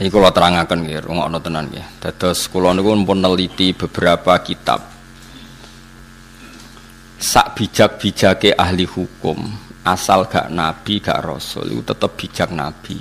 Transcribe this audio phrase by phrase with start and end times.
[0.00, 2.00] Ini kalau terangkan nggih, rungokno tenan nggih.
[2.00, 4.80] Dados kula niku pun neliti beberapa kitab.
[7.20, 9.44] Sak bijak-bijake ahli hukum,
[9.84, 12.96] asal gak nabi gak rasul itu tetap bijak nabi.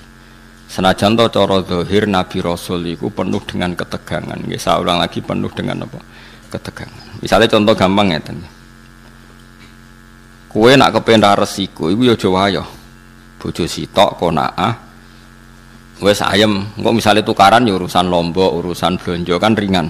[0.68, 4.36] Senajan to cara zahir nabi rasul itu penuh dengan ketegangan.
[4.36, 6.04] Nggih, saya ulang lagi penuh dengan apa?
[6.52, 7.24] Ketegangan.
[7.24, 8.20] Misalnya contoh gampang ya.
[10.52, 12.64] Kue nak kepengen resiko, iku ya aja wayo.
[13.40, 14.89] Bojo sitok konaah
[16.00, 19.88] wes ayam kok misalnya tukaran ya urusan lombok urusan belanja kan ringan.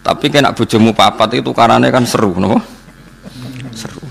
[0.00, 2.56] Tapi kena bojomu papat itu tukarannya kan seru no?
[3.76, 4.02] seru.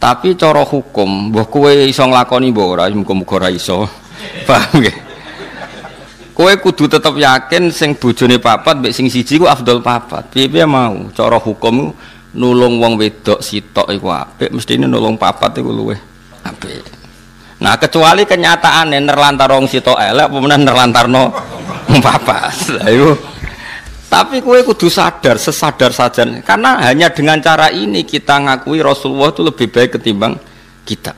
[0.00, 2.84] Tapi coro hukum mbah kue iso nglakoni mbah ora?
[2.90, 3.86] Muga-muga ora iso.
[4.48, 4.96] Paham nggih?
[6.34, 10.32] Kowe kudu tetep yakin sing bojone papat mbek sing siji ku afdol papat.
[10.32, 11.12] Piye-piye mau?
[11.12, 11.92] Cara hukum
[12.34, 15.98] nulung wong wedok sitok iku apik mestine nulung papat iku luweh
[16.46, 16.99] apik
[17.60, 21.28] Nah kecuali kenyataan nerlantar wong sito elek apa nerlantar no.
[22.86, 23.18] Ayo.
[24.10, 26.26] Tapi kue kudu sadar, sesadar saja.
[26.42, 30.34] Karena hanya dengan cara ini kita ngakui Rasulullah itu lebih baik ketimbang
[30.82, 31.14] kita.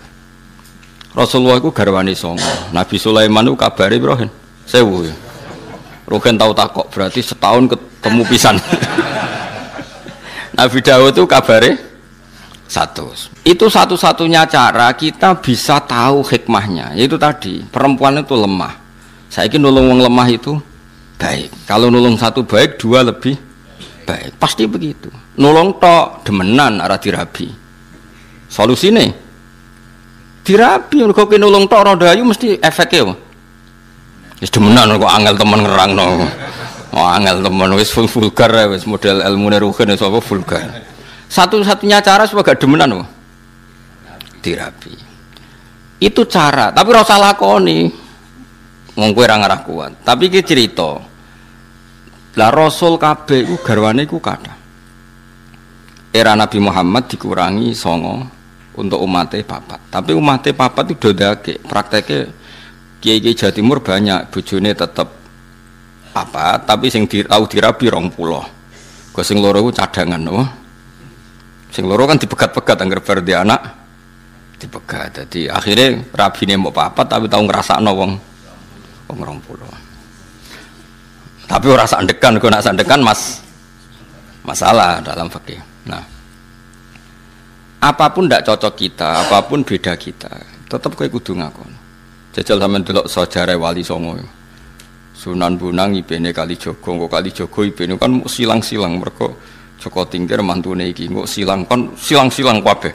[1.16, 2.44] Rasulullah itu garwani songo.
[2.72, 4.28] Nabi Sulaiman itu kabari Ibrahim.
[4.64, 5.14] Sewu ya.
[6.08, 8.56] Rogen tahu takok berarti setahun ketemu pisan.
[10.58, 11.91] Nabi Dawud itu kabari
[12.72, 13.12] satu.
[13.44, 16.96] Itu satu-satunya cara kita bisa tahu hikmahnya.
[16.96, 18.72] Yaitu tadi, perempuan itu lemah.
[19.28, 20.52] Saya ingin nulung orang lemah itu
[21.20, 21.52] baik.
[21.68, 23.36] Kalau nulung satu baik, dua lebih
[24.08, 24.40] baik.
[24.40, 25.12] Pasti begitu.
[25.36, 27.48] Nulung tok demenan arah dirabi.
[28.48, 29.08] Solusi nih
[30.44, 31.04] dirabi.
[31.12, 33.12] Kau nulung tok roda ayu mesti efeknya.
[34.42, 36.06] Ya demenan kok angel teman ngerang no.
[36.92, 40.91] Oh, angel teman wis vulgar wis model ilmu neruhin wis apa vulgar.
[41.32, 43.08] Satu-satunya cara supaya gak demenan loh.
[44.44, 44.92] Dirapi.
[45.96, 47.88] Itu cara, tapi rasa lakoni.
[48.92, 50.04] Wong kowe ora kuat.
[50.04, 51.00] Tapi iki cerita.
[52.36, 54.56] Lah Rasul kabeh iku garwane iku kathah.
[56.12, 58.28] Era Nabi Muhammad dikurangi songo
[58.76, 59.80] untuk umatnya papat.
[59.88, 61.56] Tapi umatnya papat itu dodake.
[61.64, 62.28] Prakteknya
[63.00, 65.08] kiai-kiai Jawa Timur banyak bojone tetap
[66.12, 68.44] apa tapi sing di, tahu dirabi rong pulau.
[69.12, 70.61] Gue sing loro cadangan, oh.
[71.72, 73.60] Sing loro kan dipegat-pegat anggar bar di anak
[74.60, 75.24] dipegat.
[75.24, 78.12] Jadi akhirnya rabi ini mau apa tapi tahu ngerasa wong
[79.08, 79.66] wong rong puluh.
[81.48, 83.40] Tapi ora sandekan, kok nak sandekan mas
[84.40, 85.60] masalah dalam fakih.
[85.84, 86.00] Nah,
[87.82, 90.32] apa pun tidak cocok kita, apa pun beda kita,
[90.70, 91.68] tetap kayak kudu ngakon.
[92.32, 94.16] Jajal sama dulu sejarah wali songo.
[95.12, 99.28] Sunan Bunang ibene kali Jogo, kok kali Jogo ibene kan silang-silang mereka
[99.82, 102.94] Joko Tingkir mantune iki kok silang kon silang-silang kabeh.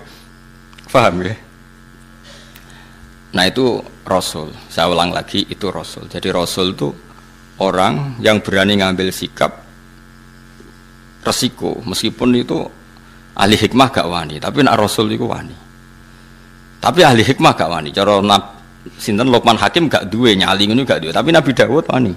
[0.88, 1.36] Paham ya?
[3.36, 4.56] Nah itu Rasul.
[4.72, 6.08] Saya ulang lagi itu Rasul.
[6.08, 6.88] Jadi Rasul itu
[7.60, 9.68] orang yang berani ngambil sikap
[11.28, 12.64] resiko meskipun itu
[13.36, 15.52] ahli hikmah gak wani tapi nak Rasul itu wani
[16.80, 18.22] tapi ahli hikmah gak wani cara
[18.96, 22.14] sinten Lokman Hakim gak duwe nyali ini gak duwe tapi Nabi Dawud wani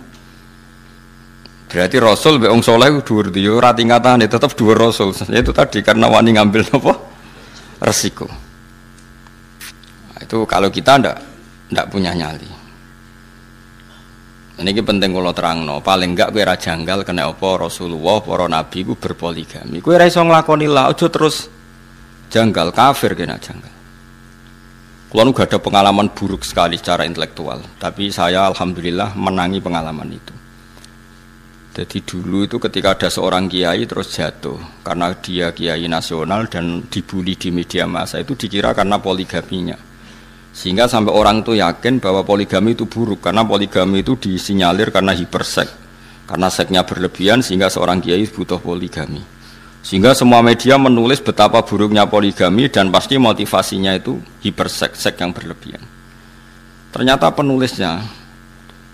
[1.70, 5.14] Berarti Rasul be wong saleh dhuwur yo ora tingkatane tetep dhuwur Rasul.
[5.14, 6.92] Itu tadi karena wani ngambil apa?
[7.78, 8.26] Resiko.
[10.10, 11.16] Nah, itu kalau kita ndak
[11.70, 12.50] ndak punya nyali.
[14.60, 15.78] Ini penting kalau terang no.
[15.80, 19.80] Paling enggak kue janggal kena apa Rasulullah, para nabi ku berpoligami.
[19.80, 21.48] Kue ra iso nglakoni lah, aja terus
[22.28, 23.72] janggal kafir kena janggal.
[25.10, 30.39] Kalau gak ada pengalaman buruk sekali secara intelektual, tapi saya alhamdulillah menangi pengalaman itu.
[31.80, 37.40] Jadi dulu itu ketika ada seorang kiai terus jatuh karena dia kiai nasional dan dibully
[37.40, 39.80] di media massa itu dikira karena poligaminya.
[40.52, 45.72] Sehingga sampai orang itu yakin bahwa poligami itu buruk karena poligami itu disinyalir karena hipersek.
[46.28, 49.24] Karena seknya berlebihan sehingga seorang kiai butuh poligami.
[49.80, 55.80] Sehingga semua media menulis betapa buruknya poligami dan pasti motivasinya itu hipersek, sek yang berlebihan.
[56.92, 58.04] Ternyata penulisnya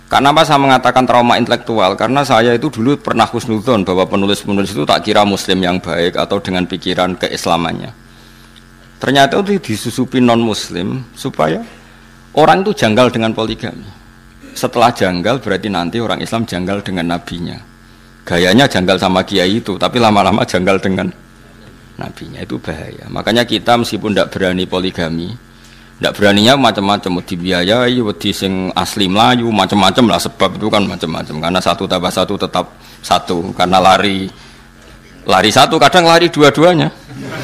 [0.07, 1.99] karena apa saya mengatakan trauma intelektual?
[1.99, 6.39] Karena saya itu dulu pernah khusnudon bahwa penulis-penulis itu tak kira muslim yang baik atau
[6.39, 7.91] dengan pikiran keislamannya.
[9.03, 11.59] Ternyata itu disusupi non muslim supaya
[12.39, 13.91] orang itu janggal dengan poligami.
[14.55, 17.59] Setelah janggal berarti nanti orang Islam janggal dengan nabinya.
[18.23, 21.11] Gayanya janggal sama kiai itu, tapi lama-lama janggal dengan
[21.99, 23.11] nabinya itu bahaya.
[23.11, 25.35] Makanya kita meskipun tidak berani poligami,
[25.97, 31.41] tidak beraninya macam-macam, mau dibiayai, wedi sing asli Melayu, macam-macam lah sebab itu kan macam-macam.
[31.41, 34.29] Karena satu tambah satu tetap satu, karena lari
[35.25, 36.93] lari satu, kadang lari dua-duanya.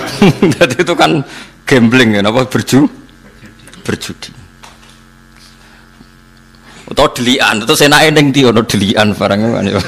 [0.61, 1.25] Jadi itu kan
[1.65, 2.85] gambling, ya, apa berju,
[3.89, 4.31] berjudi.
[6.93, 9.81] Utawa delian, terus enake ning ndi delian barangnya kan ya.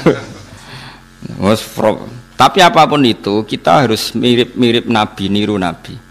[2.35, 6.04] Tapi apa pun itu kita harus mirip-mirip Nabi, niru Nabi.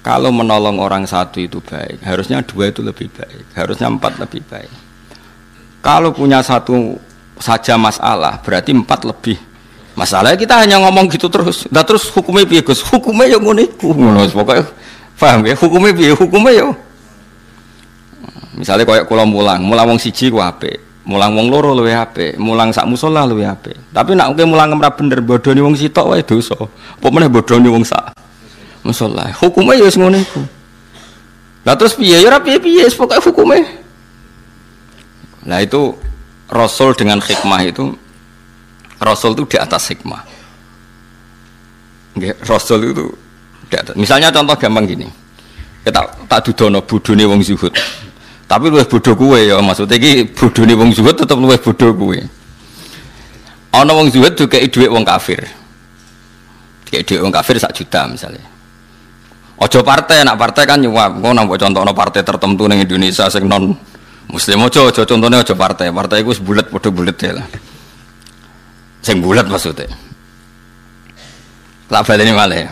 [0.00, 4.72] Kalau menolong orang satu itu baik, harusnya dua itu lebih baik, harusnya empat lebih baik.
[5.84, 6.96] Kalau punya satu
[7.36, 9.36] saja masalah, berarti empat lebih
[9.92, 10.32] masalah.
[10.40, 11.68] Kita hanya ngomong gitu terus.
[11.68, 12.80] Nah terus hukumnya biar Gus?
[12.80, 14.64] Hukumnya yang unik, ngono pokoknya
[15.20, 15.54] paham ya?
[15.60, 16.66] Hukumnya biar Hukumnya ya.
[18.56, 22.70] Misalnya kayak kalau mulang, mulang wong siji ku apik mulang wong loro luwe apik, mulang
[22.70, 23.74] sak musola luwe apik.
[23.90, 26.54] Tapi nak oke mulang ora bener bodoni wong sitok wae dosa.
[26.54, 28.14] Apa meneh bodoni wong sak
[28.82, 29.30] musola.
[29.36, 30.42] Hukumnya ya ngono iku.
[31.64, 33.60] Lah terus piye ya ora piye-piye, hukumnya.
[35.44, 35.96] Nah itu
[36.50, 37.94] Rasul dengan hikmah itu
[39.00, 40.20] Rasul itu di atas hikmah.
[42.16, 43.06] Nggih, Rasul itu
[43.70, 43.94] di atas.
[43.96, 45.08] Misalnya contoh gampang gini.
[45.80, 47.72] Kita tak dudono budune wong zuhud.
[48.44, 52.20] Tapi luwih bodoh kue ya maksudnya iki bodone wong zuhud tetep luwih bodoh kue.
[53.72, 55.40] Ana wong zuhud juga dhuwit wong kafir.
[56.90, 58.44] Kayak dhuwit wong kafir sak juta misalnya.
[59.60, 61.20] Ojo partai, nak partai kan nyuap.
[61.20, 63.76] Kau nampak contoh no partai tertentu ning Indonesia sing non
[64.30, 65.92] Muslim ojo ojo contohnya ojo partai.
[65.92, 67.46] Partai itu bulat bodoh bulat ya lah.
[69.04, 69.90] Sing bulat maksudnya.
[71.90, 72.70] Tak ini malah ya.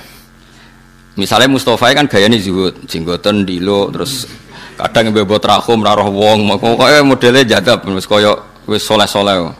[1.18, 4.30] Misalnya Mustafa kan gaya nih zuhud, jenggotan dilo terus
[4.78, 9.50] kadang bebo trahum naruh wong pokoknya modelnya jadab wis koyo wis soleh-soleh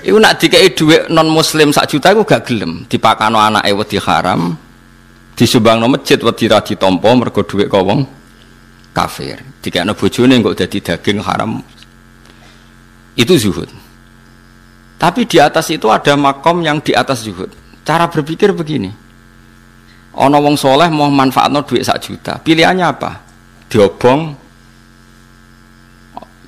[0.00, 4.56] Iku nak dikai dhuwit non muslim sak juta iku gak gelem dipakano anake wedi haram
[5.36, 8.00] disumbangno masjid wedi ra ditampa mergo dhuwit kok wong
[8.92, 9.38] kafir.
[9.62, 11.60] Dikene bojone kok dadi daging haram.
[13.16, 13.68] Itu zuhud.
[15.00, 17.48] Tapi di atas itu ada makom yang di atas zuhud.
[17.84, 18.92] Cara berpikir begini.
[20.20, 22.36] Ono wong soleh mau manfaatno duit sak juta.
[22.36, 23.10] Pilihannya apa?
[23.70, 24.20] Diobong.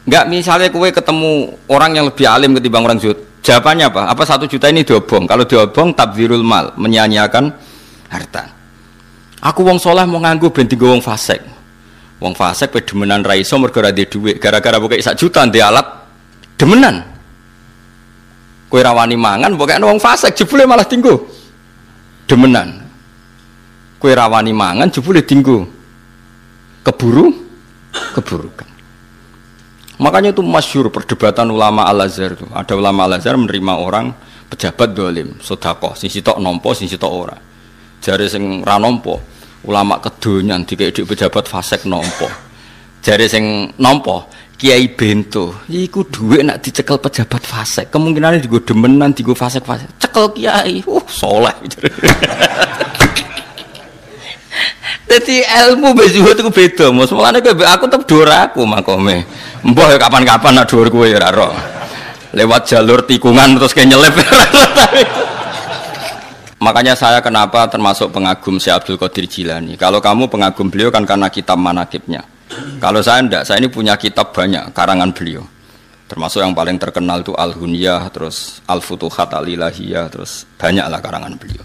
[0.02, 3.18] Enggak misalnya kue ketemu orang yang lebih alim ketimbang orang zuhud.
[3.42, 4.02] Jawabannya apa?
[4.06, 5.26] apa satu juta ini diobong?
[5.26, 7.50] Kalau diobong tabzirul mal menyanyiakan
[8.06, 8.61] harta
[9.42, 11.42] aku wong soleh mau nganggu berhenti gue wong fasek
[12.22, 15.84] wong fasek pe demenan raiso mergo di duit gara-gara buka sak juta di alat
[16.54, 17.02] demenan
[18.70, 21.18] kue rawani mangan buka wong fasek jebule malah tinggu
[22.30, 22.80] demenan
[23.98, 25.82] kue rawani mangan jebule tinggu
[26.82, 27.42] keburu
[27.92, 28.68] keburukan.
[30.02, 32.48] Makanya itu masyur perdebatan ulama Al Azhar itu.
[32.50, 34.10] Ada ulama Al Azhar menerima orang
[34.50, 37.36] pejabat dolim, sodako, sisi tok nompo, sisi tok ora.
[38.02, 39.22] Jari sing ranompo,
[39.62, 42.26] ulama kedonyan tiga ide pejabat fasek nompo.
[42.98, 44.26] Jari sing nompo,
[44.58, 47.94] kiai bento, iku duit nak dicekel pejabat fasek.
[47.94, 49.86] Kemungkinan digo demenan, digo fasek fasek.
[50.02, 51.54] Cekel kiai, uh soleh.
[55.12, 57.12] Jadi ilmu bezuhud itu beda, mas.
[57.14, 59.22] Mulane kowe aku tetep dhuwur aku makome.
[59.62, 61.54] Mbah ya kapan-kapan nak dhuwur kowe ya ora
[62.32, 64.16] Lewat jalur tikungan terus kayak nyelip.
[66.62, 69.74] Makanya saya kenapa termasuk pengagum Syekh Abdul Qadir Jilani.
[69.74, 72.22] Kalau kamu pengagum beliau kan karena kitab manakibnya.
[72.78, 75.42] Kalau saya enggak, saya ini punya kitab banyak karangan beliau.
[76.06, 81.64] Termasuk yang paling terkenal itu Al-Hunyah, terus Al-Futuhat Al-Ilahiyah, terus banyaklah karangan beliau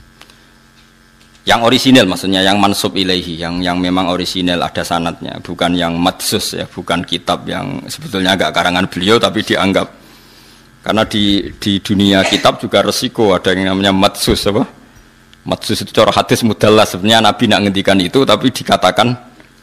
[1.48, 6.60] yang orisinil maksudnya yang mansub ilaihi yang yang memang orisinil ada sanatnya bukan yang matsus
[6.60, 9.88] ya bukan kitab yang sebetulnya agak karangan beliau tapi dianggap
[10.84, 14.68] karena di di dunia kitab juga resiko ada yang namanya matsus apa
[15.48, 19.16] matsus itu cara hadis mudallah sebenarnya nabi nak ngendikan itu tapi dikatakan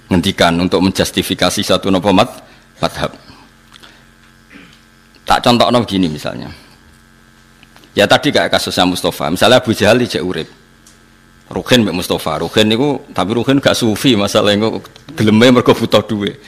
[0.08, 2.32] ngendikan untuk menjustifikasi satu nopo mat
[2.80, 3.12] madhab
[5.28, 6.48] tak contoh nopo gini misalnya
[7.92, 10.64] ya tadi kayak kasusnya Mustafa misalnya Abu Jahal di urip
[11.52, 12.40] Ruhin Mbak Mustafa.
[12.40, 14.80] Ruhin itu tapi Ruhin gak sufi masalah itu
[15.12, 16.40] geleme mergo butuh duit.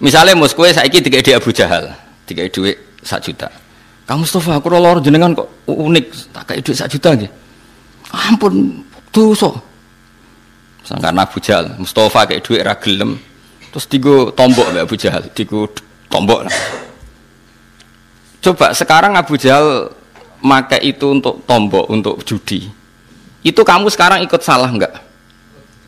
[0.00, 1.90] Misalnya mus kowe saiki dia Abu Jahal,
[2.24, 3.50] tiga duit sak juta.
[4.08, 7.28] Kang Mustafa aku lor jenengan kok unik tak kayak duit sak juta aja.
[8.12, 9.52] Ampun dosa.
[10.84, 13.20] Sangkan Abu Jahal, Mustafa kayak duit ra gelem.
[13.68, 15.68] Terus tigo tombok Mbak Abu Jahal, tigo
[16.08, 16.48] tombok.
[18.40, 19.92] Coba sekarang Abu Jahal
[20.40, 22.78] make itu untuk tombok untuk judi
[23.48, 24.92] itu kamu sekarang ikut salah enggak?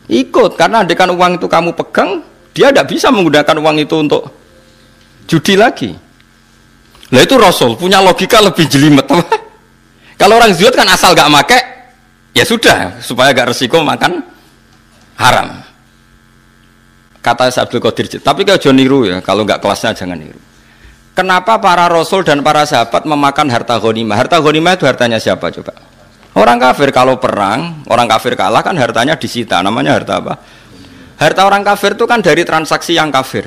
[0.07, 2.23] Ikut, karena adekan uang itu kamu pegang,
[2.55, 4.23] dia tidak bisa menggunakan uang itu untuk
[5.27, 5.91] judi lagi.
[7.11, 9.07] Nah itu Rasul punya logika lebih jelimet.
[10.19, 11.59] Kalau orang zuhud kan asal gak make,
[12.31, 14.23] ya sudah, supaya gak resiko makan
[15.19, 15.61] haram.
[17.21, 20.41] Kata Abdul Qadir, tapi kalau jangan niru ya, kalau nggak kelasnya jangan niru.
[21.13, 24.17] Kenapa para Rasul dan para sahabat memakan harta ghanimah?
[24.17, 25.77] Harta ghanimah itu hartanya siapa coba?
[26.33, 29.59] Orang kafir kalau perang, orang kafir kalah kan hartanya disita.
[29.61, 30.33] Namanya harta apa?
[31.19, 33.45] Harta orang kafir itu kan dari transaksi yang kafir.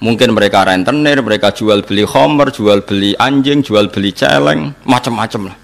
[0.00, 5.56] Mungkin mereka rentenir, mereka jual beli homer, jual beli anjing, jual beli celeng, macam-macam lah.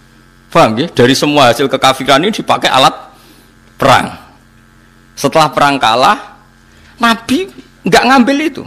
[0.55, 0.87] Paham ya?
[0.87, 2.95] Dari semua hasil kekafiran ini dipakai alat
[3.75, 4.15] perang.
[5.19, 6.39] Setelah perang kalah,
[7.03, 7.51] Nabi
[7.83, 8.63] nggak ngambil itu.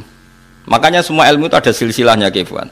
[0.67, 2.67] Makanya semua ilmu itu ada silsilahnya kefuan.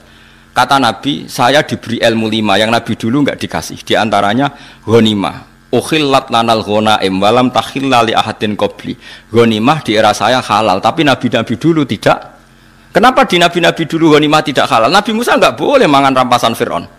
[0.52, 3.80] Kata Nabi, saya diberi ilmu lima yang Nabi dulu nggak dikasih.
[3.88, 4.52] Di antaranya
[4.84, 5.56] ghanimah.
[5.72, 9.00] Ukhillat lanal ghonaim walam takhilla li ahadin qabli.
[9.32, 12.36] Ghanimah di era saya halal, tapi nabi-nabi dulu tidak
[12.96, 14.88] Kenapa di nabi-nabi dulu ghanimah tidak halal?
[14.88, 16.95] Nabi Musa nggak boleh makan rampasan Fir'aun.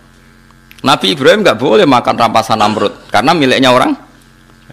[0.86, 3.90] Nabi Ibrahim nggak boleh makan rampasan Namrud karena miliknya orang.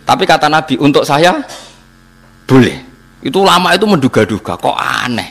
[0.05, 1.33] Tapi kata Nabi untuk saya
[2.45, 2.93] boleh.
[3.23, 5.29] Itu lama itu menduga-duga kok aneh.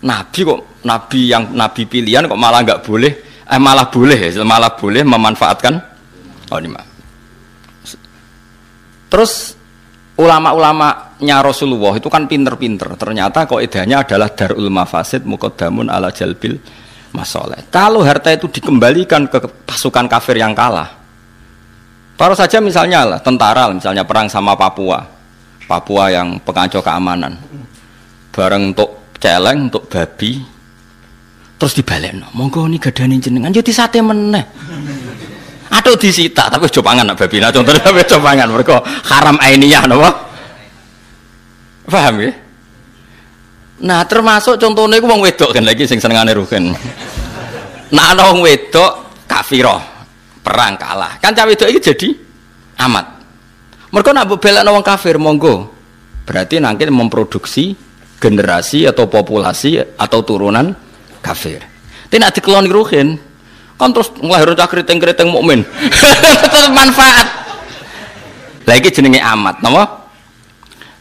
[0.00, 3.12] Nabi kok nabi yang nabi pilihan kok malah nggak boleh,
[3.44, 5.74] eh malah boleh, malah boleh memanfaatkan
[6.46, 6.86] ghanimah.
[9.10, 9.58] Terus
[10.14, 12.94] ulama-ulamanya Rasulullah itu kan pinter-pinter.
[12.94, 16.54] Ternyata kok idenya adalah darul mafasid mukodamun ala jalbil
[17.12, 17.60] masoleh.
[17.72, 20.92] Kalau harta itu dikembalikan ke pasukan kafir yang kalah,
[22.18, 25.04] baru saja misalnya lah tentara, misalnya perang sama Papua,
[25.64, 27.36] Papua yang pengacau keamanan,
[28.32, 30.40] bareng untuk celeng, untuk babi,
[31.58, 32.28] terus dibalik, no.
[32.36, 34.44] monggo ini gadani jenengan, jadi sate meneh.
[35.68, 39.84] Atau disita tapi coba pangan nak babi nah contohnya tapi coba pangan mereka haram ainiyah
[39.84, 40.10] napa?
[41.84, 42.32] Paham ya?
[43.78, 46.74] Nah, termasuk contohnya itu wong wedok kan lagi sing senengane rugen.
[47.94, 49.78] Nah, ana wong wedok kafiro
[50.42, 51.20] perang kalah.
[51.22, 52.08] Kan cawe wedok iki jadi
[52.88, 53.06] amat.
[53.94, 55.70] Mereka nak bela wong kafir monggo.
[56.26, 57.72] Berarti nanti memproduksi
[58.18, 60.74] generasi atau populasi atau turunan
[61.22, 61.62] kafir.
[62.10, 63.16] Tidak dikeloni rugen,
[63.78, 65.62] kan terus ngelahir cah keriting-keriting mukmin
[66.50, 67.26] terus manfaat
[68.66, 69.86] lagi jenenge amat nama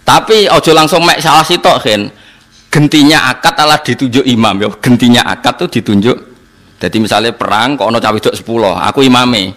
[0.06, 2.02] tapi ojo langsung mek salah sitok kan
[2.78, 4.70] gentinya akad alah ditunjuk imam ya.
[4.78, 6.18] Gentinya akad tuh ditunjuk.
[6.78, 8.78] Jadi misalnya perang kok ono cawe sepuluh?
[8.78, 9.50] Aku imame.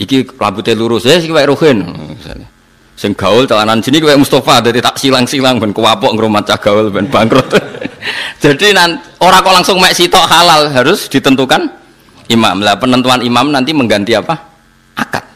[0.00, 1.04] Iki rambutnya lurus.
[1.04, 1.84] Ya sih kayak ruhin.
[2.16, 2.48] Misalnya.
[2.96, 7.10] Sing gaul celanan sini kayak Mustafa jadi tak silang-silang ben kuapok ngrumat cah gaul ben
[7.10, 7.52] bangkrut.
[8.44, 11.64] Jadi nan orang kok langsung mek sitok halal harus ditentukan
[12.30, 12.62] imam.
[12.62, 14.36] Lah penentuan imam nanti mengganti apa?
[14.94, 15.33] Akad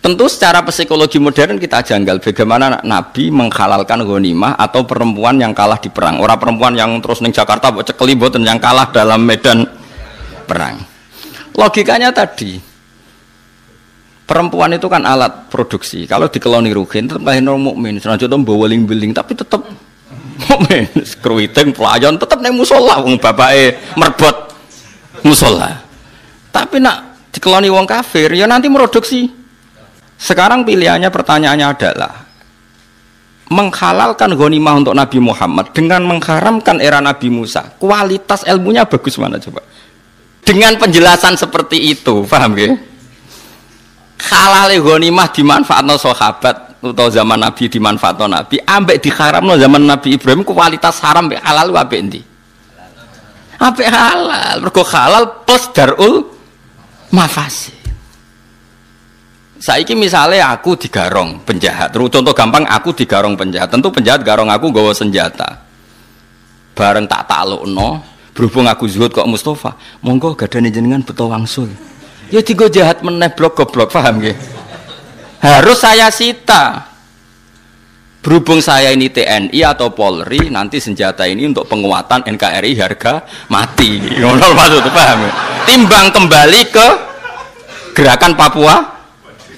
[0.00, 5.92] tentu secara psikologi modern kita janggal bagaimana nabi menghalalkan ghanimah atau perempuan yang kalah di
[5.92, 6.18] perang.
[6.24, 9.68] Orang perempuan yang terus neng Jakarta cekeli dan yang kalah dalam medan
[10.48, 10.80] perang.
[11.52, 12.56] Logikanya tadi
[14.24, 16.08] perempuan itu kan alat produksi.
[16.08, 17.98] Kalau dikeloni rugen tetap lahir mukmin.
[17.98, 19.66] Selanjutnya bawa ling biling tapi tetap
[20.46, 20.86] mukmin.
[21.10, 23.02] Skruiting pelayan tetap neng musola.
[23.02, 24.54] Wong bapake merbot
[25.26, 25.82] musola.
[26.54, 29.39] Tapi nak dikeloni wong kafir ya nanti produksi.
[30.20, 32.12] Sekarang pilihannya pertanyaannya adalah
[33.50, 37.72] menghalalkan ghanimah untuk Nabi Muhammad dengan mengharamkan era Nabi Musa.
[37.80, 39.64] Kualitas ilmunya bagus mana coba?
[40.44, 42.76] Dengan penjelasan seperti itu, paham ya?
[44.20, 51.00] Halal ghanimah dimanfaatkan sahabat atau zaman Nabi dimanfaatkan Nabi, ambek diharamno zaman Nabi Ibrahim kualitas
[51.00, 52.20] haram halal ambek endi?
[53.60, 56.32] apa halal mergo halal plus darul
[57.12, 57.76] mafasi
[59.60, 61.92] saiki misalnya aku digarong penjahat.
[61.92, 63.68] Terus contoh gampang aku digarong penjahat.
[63.68, 65.60] Tentu penjahat garong aku gawa senjata.
[66.72, 68.00] Bareng tak takluk no
[68.32, 69.76] berhubung aku zuhud kok Mustafa.
[70.00, 71.68] Monggo gadane jenengan betul wangsul.
[72.32, 74.32] Ya tiga jahat meneh blok goblok paham ya
[75.40, 76.88] harus saya sita.
[78.20, 83.96] Berhubung saya ini TNI atau Polri, nanti senjata ini untuk penguatan NKRI harga mati.
[83.96, 85.24] Ngono maksud paham?
[85.64, 86.88] Timbang kembali ke
[87.96, 88.99] gerakan Papua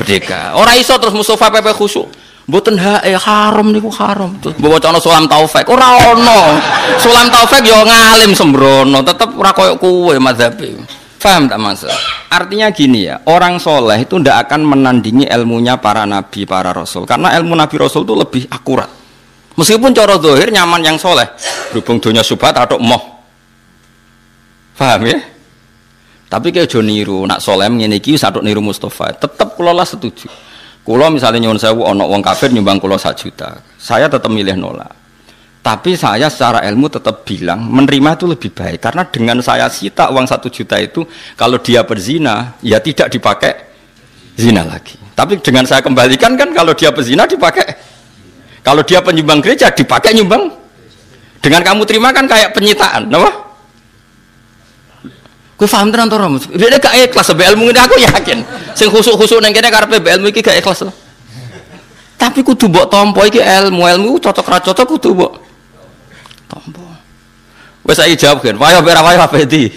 [0.02, 0.58] Merdeka.
[0.58, 2.10] Orang iso terus Mustafa PP khusuk.
[2.50, 4.34] Mboten hae haram niku haram.
[4.42, 5.62] Terus bawa cono sulam taufik.
[5.70, 6.58] Ora ono.
[6.98, 10.74] Sulam taufik yo ngalim sembrono, tetep ora koyo kowe madzhabe.
[11.22, 11.86] Faham tak mas?
[12.26, 17.06] Artinya gini ya, orang soleh itu tidak akan menandingi ilmunya para nabi, para rasul.
[17.06, 18.90] Karena ilmu nabi rasul itu lebih akurat.
[19.54, 21.30] Meskipun cara dohir nyaman yang soleh,
[21.70, 23.22] berhubung dunia subhat atau moh.
[24.74, 25.22] Faham ya?
[26.32, 29.12] Tapi kayak jo niru, nak soleh ini satu niru Mustafa.
[29.12, 30.32] Tetap kulo lah setuju.
[30.80, 34.88] Kulo misalnya nyuwun sewu ono wong kafir nyumbang kulo satu juta, saya tetap milih nolak.
[35.62, 40.26] Tapi saya secara ilmu tetap bilang menerima itu lebih baik karena dengan saya sita uang
[40.26, 41.06] satu juta itu
[41.38, 43.52] kalau dia berzina ya tidak dipakai
[44.34, 44.98] zina lagi.
[45.14, 47.68] Tapi dengan saya kembalikan kan kalau dia berzina dipakai.
[48.66, 50.50] Kalau dia penyumbang gereja dipakai nyumbang.
[51.38, 53.51] Dengan kamu terima kan kayak penyitaan, apa?
[55.62, 56.18] Gue paham tenan to.
[56.58, 58.42] Dia gak ikhlas ilmu ini aku yakin.
[58.74, 60.90] Sing khusuk-khusuk nang kene karepe ilmu iki gak ikhlas.
[62.18, 65.32] Tapi kudu mbok tampa iki ilmu, ilmu cocok ra cocok kudu mbok
[66.50, 66.82] tombo
[67.86, 69.70] Wes saiki jawab kan, wayo ora wayo apa iki?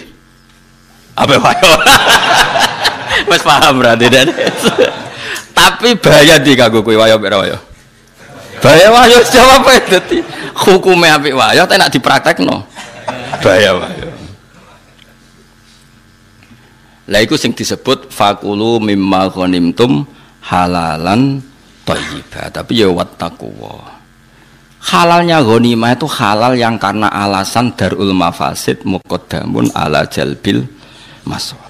[1.14, 1.70] Apa wayo?
[3.30, 4.26] Wes paham berarti dan.
[5.58, 7.58] Tapi bahaya di kanggo kowe wayo ora wayo.
[8.58, 10.18] Bahaya wayo jawab ae dadi
[10.66, 12.66] hukume apik wayo tak nak dipraktekno.
[13.38, 14.15] Bahaya wayo.
[17.06, 20.02] Lah iku sing disebut fakulu mimma ghanimtum
[20.42, 21.38] halalan
[21.86, 22.50] thayyibah.
[22.50, 23.94] Tapi ya wattaqwa.
[24.86, 30.66] Halalnya ghanimah itu halal yang karena alasan darul mafasid muqaddamun ala jalbil
[31.26, 31.66] masalah.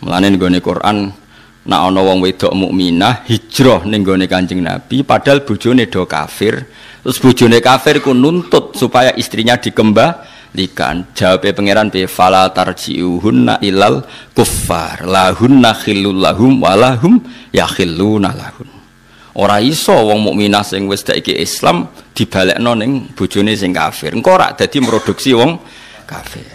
[0.00, 1.12] Mulane nggone Quran
[1.60, 6.64] nak ana wong wedok mukminah hijrah ning gone Kanjeng Nabi padahal bojone do kafir.
[7.04, 14.02] Terus bojone kafir ku nuntut supaya istrinya dikembang likan jawab pangeran be fala tarjiuhunna ilal
[14.34, 15.06] kuffar.
[15.06, 17.22] Lahunna khillul lahum walahum
[17.54, 18.80] yakhilluna lahun
[19.38, 24.16] ora iso wong mukminah sing wis iki Islam dibalekno ning bojone sing kafir.
[24.16, 25.60] Engko ora dadi produksi wong
[26.08, 26.46] kafir.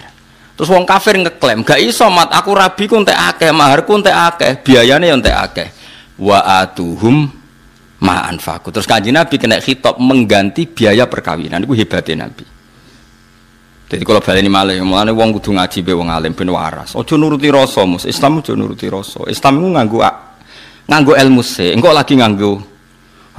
[0.55, 2.31] Terus wong kafir ngeklaim gak iso mat.
[2.31, 5.67] Aku rabi ku entek akeh maharku entek akeh biayane yo entek akeh.
[6.19, 7.27] Wa atuhum
[7.99, 11.63] ma anfaku terus kanjeng Nabi kena khitab mengganti biaya perkawinan.
[11.67, 12.54] Iku hebatnya Nabi
[13.95, 16.99] jadi kalau baleni malih, mulane wong kudu ngaji be wong alim ben waras.
[16.99, 18.03] Aja nuruti rasa, Mus.
[18.03, 19.23] Islam aja nuruti rasa.
[19.31, 19.99] Islam iku nganggo
[20.91, 22.59] nganggo ilmu se, engko lagi nganggo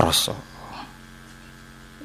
[0.01, 0.33] rasa.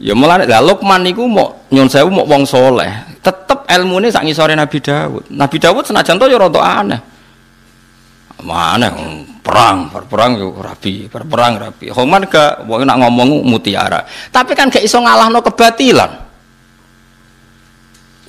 [0.03, 4.84] Ya mulane lah Luqman niku mau nyun mau wong soleh, tetep ilmune sak ngisore Nabi
[4.84, 5.31] Daud.
[5.31, 7.00] Nabi Daud senajan to ya aneh.
[8.41, 8.89] Mana
[9.46, 11.93] perang, perang yo rapi, perang rapi.
[11.93, 14.03] Homan gak wong nak ngomong mutiara.
[14.34, 16.30] Tapi kan gak iso ngalahno kebatilan.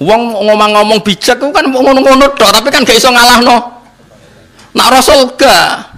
[0.01, 3.57] Wong ngomong-ngomong bijak itu kan ngono-ngono tok, tapi kan gak iso ngalahno.
[4.73, 5.93] Nak Rasul gak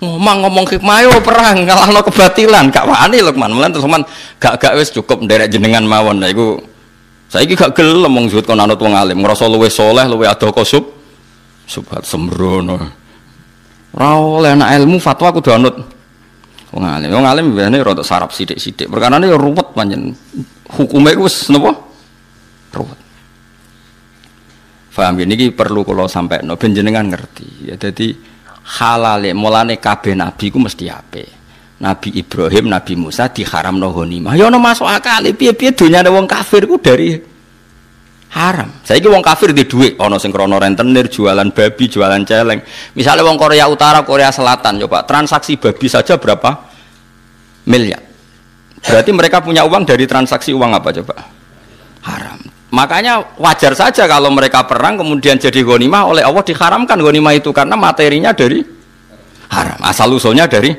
[0.00, 3.52] ngomong-ngomong hikmah yo perang ngalahno kebatilan, gak wani Lukman.
[3.52, 3.84] Mulan terus
[4.40, 6.24] gak gak wis cukup nderek jenengan mawon.
[6.24, 6.58] Nah iku
[7.28, 10.82] saiki gak gelem wong zuhud kon anut wong alim, ngrasa luwih saleh, luwih ado kosub.
[11.68, 12.76] Subhat sembrono.
[13.94, 15.76] Ora oleh anak ilmu fatwa kudu anut
[16.72, 17.12] wong alim.
[17.14, 18.90] Wong alim biasane rada sarap sithik-sithik.
[18.90, 20.16] Perkarane yo ruwet panjen.
[20.72, 21.83] Hukume wis napa?
[22.74, 23.00] Ruwet.
[24.94, 25.26] Faham ya?
[25.26, 27.70] Ini perlu kalau sampai no jenengan ngerti.
[27.70, 28.14] Ya, jadi
[28.78, 31.24] halale mulane kabeh nabi ku mesti ape.
[31.74, 34.38] Nabi Ibrahim, Nabi Musa diharam no ghanimah.
[34.38, 35.26] Ya ono masuk akal.
[35.34, 37.18] Piye-piye dunyane wong kafir ku dari
[38.34, 38.70] haram.
[38.86, 42.62] Saiki wong kafir di duit, ono sing rentenir, jualan babi, jualan celeng.
[42.94, 46.70] Misalnya wong Korea Utara, Korea Selatan, coba transaksi babi saja berapa
[47.66, 48.02] miliar.
[48.84, 51.14] Berarti mereka punya uang dari transaksi uang apa coba?
[52.04, 52.53] Haram.
[52.74, 57.78] Makanya wajar saja kalau mereka perang kemudian jadi ghanimah oleh Allah diharamkan ghanimah itu karena
[57.78, 58.66] materinya dari
[59.54, 59.78] haram.
[59.78, 60.74] Asal usulnya dari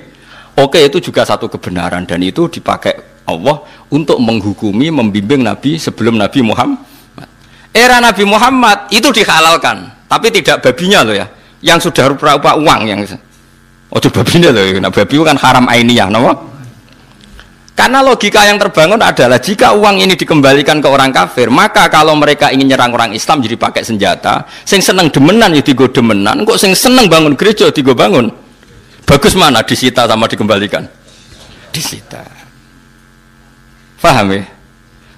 [0.60, 6.44] oke itu juga satu kebenaran dan itu dipakai Allah untuk menghukumi membimbing Nabi sebelum Nabi
[6.44, 6.84] Muhammad.
[7.76, 11.28] Era Nabi Muhammad itu dihalalkan, tapi tidak babinya loh ya,
[11.60, 13.04] yang sudah rupa-rupa uang yang
[13.92, 16.55] oh babinya loh, nah babi kan haram ainiyah, no?
[17.86, 22.50] Karena logika yang terbangun adalah jika uang ini dikembalikan ke orang kafir, maka kalau mereka
[22.50, 26.74] ingin nyerang orang Islam jadi pakai senjata, sing seneng demenan ya digo demenan, kok sing
[26.74, 28.26] seneng bangun gereja digo bangun.
[29.06, 30.82] Bagus mana disita sama dikembalikan?
[31.70, 32.26] Disita.
[34.02, 34.50] Paham ya?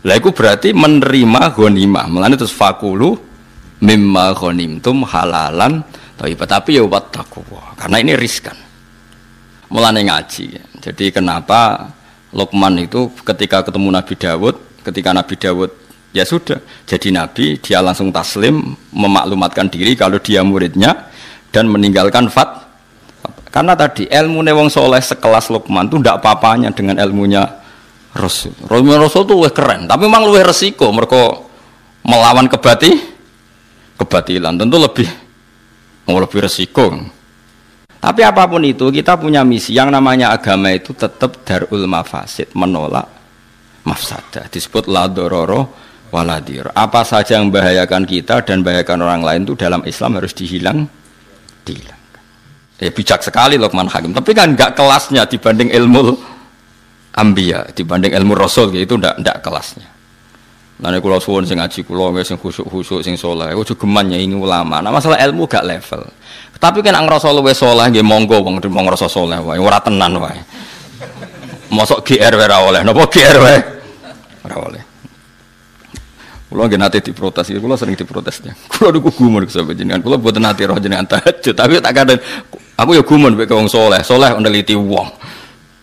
[0.03, 2.11] Lah itu berarti menerima ghanimah.
[2.11, 3.15] Mulane terus fakulu
[3.79, 5.87] mimma ghanimtum halalan
[6.19, 7.79] tapi ya wattaqwa.
[7.79, 8.59] Karena ini riskan.
[9.71, 10.75] Mulane ngaji.
[10.83, 11.95] Jadi kenapa
[12.35, 15.71] Lokman itu ketika ketemu Nabi Dawud, ketika Nabi Dawud
[16.11, 21.07] ya sudah jadi nabi, dia langsung taslim memaklumatkan diri kalau dia muridnya
[21.53, 22.67] dan meninggalkan fat.
[23.47, 27.47] Karena tadi ilmu wong soleh sekelas Lokman itu tidak apa-apanya dengan ilmunya
[28.13, 28.53] Rasul.
[28.67, 31.41] Rasul Rasul itu lebih keren, tapi memang lebih resiko mereka
[32.03, 32.91] melawan kebati
[33.97, 35.09] kebatilan tentu lebih
[36.07, 37.16] lebih resiko.
[37.97, 43.09] Tapi apa pun itu kita punya misi yang namanya agama itu tetap darul mafasid menolak
[43.87, 45.73] mafsadah disebut ladororo
[46.13, 46.69] waladir.
[46.77, 50.85] Apa saja yang membahayakan kita dan membahayakan orang lain itu dalam Islam harus dihilang
[51.65, 52.23] dihilangkan.
[52.77, 54.13] Ya bijak sekali Lokman Hakim.
[54.13, 56.13] Tapi kan nggak kelasnya dibanding ilmu
[57.17, 59.97] ambia, dibanding ilmu Rasul gitu ndak ndak kelasnya.
[60.77, 64.77] Nanti kalau suwon sing ngaji kulo, sing khusuk khusuk, sing soleh, ojo gemannya ini ulama.
[64.77, 66.05] Nah masalah ilmu gak level.
[66.57, 70.41] Tapi kan ngrasa luwe nggih monggo wong wong ngrasa saleh wae, ora tenan wae.
[71.69, 73.59] Mosok wae ora oleh, napa GR wae?
[74.45, 74.81] Ora oleh.
[76.47, 78.55] Kulo nggih nate diprotes, kulo sering diprotes ya.
[78.71, 82.19] Kulo niku gumun sampe jenengan, kulo boten nate roh jenengan tahajud, tapi tak kadang
[82.79, 85.11] aku ya gumun mek wong saleh, saleh neliti wong.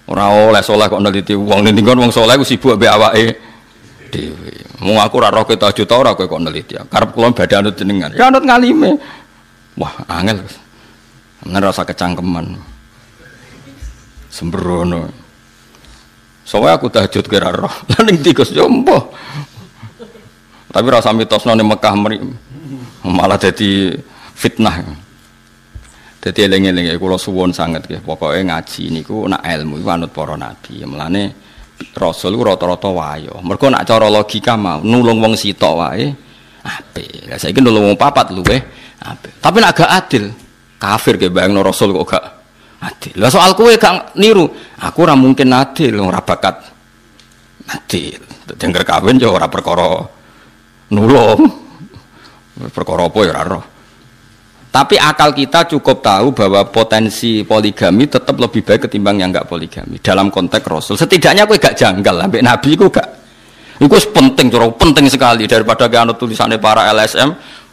[0.08, 3.24] Ora oleh saleh kok neliti wong, ning wong saleh ku sibuk mbek awake
[4.08, 4.52] dhewe.
[4.80, 6.80] Mau aku ora roh kita juta ora kowe kok neliti.
[6.80, 8.10] Karep kula badhe anut jenengan.
[8.16, 8.96] Ya anut ngalime.
[9.76, 10.63] Wah, angel.
[11.44, 12.56] Menar rasa kecangkeman.
[14.32, 15.08] Sembrono.
[16.44, 17.72] Soalnya aku tahajud kira roh.
[17.96, 19.12] Lalu tikus jombo.
[19.12, 19.52] Ya
[20.74, 22.18] Tapi rasa mitosno ning Mekah meri
[23.06, 23.94] malah jadi
[24.34, 24.82] fitnah.
[26.18, 28.02] Jadi eling-eling kula suwon sangat nggih.
[28.02, 30.82] Pokoke ngaji niku nak ilmu iku anut para nabi.
[30.82, 31.30] Mulane
[31.94, 33.38] Rasul rata-rata wayo.
[33.44, 36.10] Mergo nak cara logika mau nulung wong sitok wae
[36.64, 37.28] apik.
[37.30, 38.58] Lah saiki nulung wong papat luweh
[39.04, 39.38] apik.
[39.38, 40.32] Tapi nak gak adil,
[40.84, 42.24] kafir ge bayangno Rasul kok gak
[42.84, 43.16] adil.
[43.16, 44.44] Lah soal kowe gak niru,
[44.76, 46.60] aku ora mungkin adil ora bakat
[47.72, 48.20] adil.
[48.44, 50.04] Dengger kawin yo ora perkara
[50.92, 51.64] nulung.
[52.54, 53.64] Perkara apa ya roh.
[54.74, 60.02] Tapi akal kita cukup tahu bahwa potensi poligami tetap lebih baik ketimbang yang enggak poligami
[60.02, 60.98] dalam konteks Rasul.
[60.98, 63.08] Setidaknya aku gak janggal, sampai Nabi aku gak.
[63.78, 67.30] Itu penting, penting sekali daripada kayak tulisannya para LSM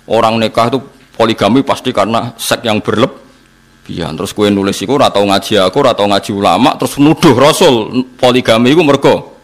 [0.09, 0.79] orang nikah itu
[1.15, 4.15] poligami pasti karena seks yang berlebihan.
[4.17, 8.83] Terus kue nulis itu atau ngaji aku atau ngaji ulama terus nuduh Rasul poligami itu
[8.83, 9.39] mergo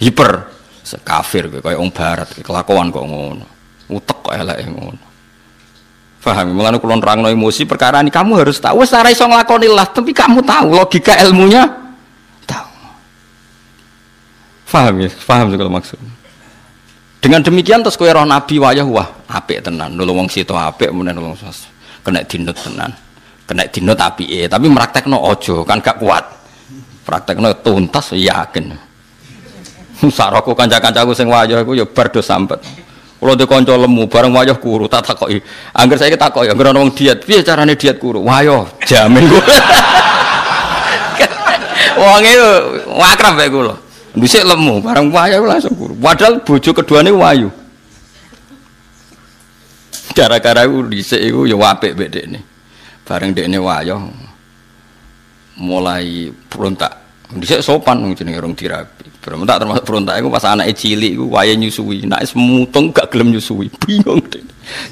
[0.00, 0.48] hiper
[0.80, 3.46] sekafir kayak orang barat kelakuan kok ngono.
[3.90, 5.10] Utek kok elek ngono.
[6.20, 6.52] Faham?
[6.52, 10.12] Mulane kula nerangno emosi perkara ini kamu harus tahu wis ora iso nglakoni lah, tapi
[10.12, 11.64] kamu tahu logika ilmunya
[12.44, 12.68] tahu.
[14.68, 15.08] Faham ya?
[15.08, 15.96] Faham kalau maksud.
[17.20, 21.20] Dengan demikian terus kowe roh nabi wayah wah apik tenan, nulung wong sito apik menen
[21.20, 21.36] nulung
[22.00, 22.90] kena dinut tenan.
[23.44, 26.24] Kena dinut apike, tapi praktekno ojo kan gak kuat.
[27.04, 28.72] Praktekno tuntas yakin.
[30.16, 32.64] Saroko kanca-kancaku sing wayah iku ya bar do sampet.
[33.20, 35.36] Kalau di konco lemu, bareng wayah kuru, tak takoi.
[35.76, 38.24] Angger saya takoi, angger orang diet, piye carane diet kuru?
[38.24, 39.44] Wayo, jamin gue.
[42.00, 42.48] Wong itu
[42.96, 45.94] wakrab ya gue Bisa lemu, bareng wayah langsung kuru.
[45.94, 47.48] Padahal bojo ini wayu.
[50.10, 52.42] Gara-gara itu dhisik iku ya wapik bedek nih.
[53.06, 54.02] Bareng dek ini wayah
[55.62, 56.90] mulai berontak.
[57.30, 59.06] Dhisik sopan jenenge orang dirabi.
[59.22, 62.02] Berontak termasuk berontak itu pas anak cilik itu waya nyusui.
[62.10, 63.70] Nak semutung gak gelem nyusui.
[63.78, 64.18] Bingung.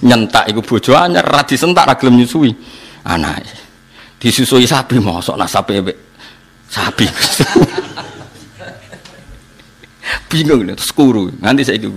[0.07, 2.55] Nyentak itu bojo anyar ra disentak ra gelem nyusui.
[3.03, 3.43] Anak
[4.23, 5.83] disusui sapi mosok nak sapi
[6.71, 7.07] sapi.
[10.29, 11.33] Bingung deh terus kuru.
[11.40, 11.88] Nganti saiki.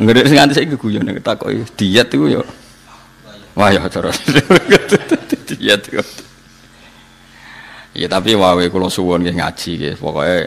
[0.00, 2.42] Nggak nganti saiki guyon nek takoki diet itu yo.
[3.52, 4.08] Wah ya cara
[5.48, 6.00] diet itu.
[7.92, 10.38] Ya tapi wae kula suwon nggih ngaji nggih pokoke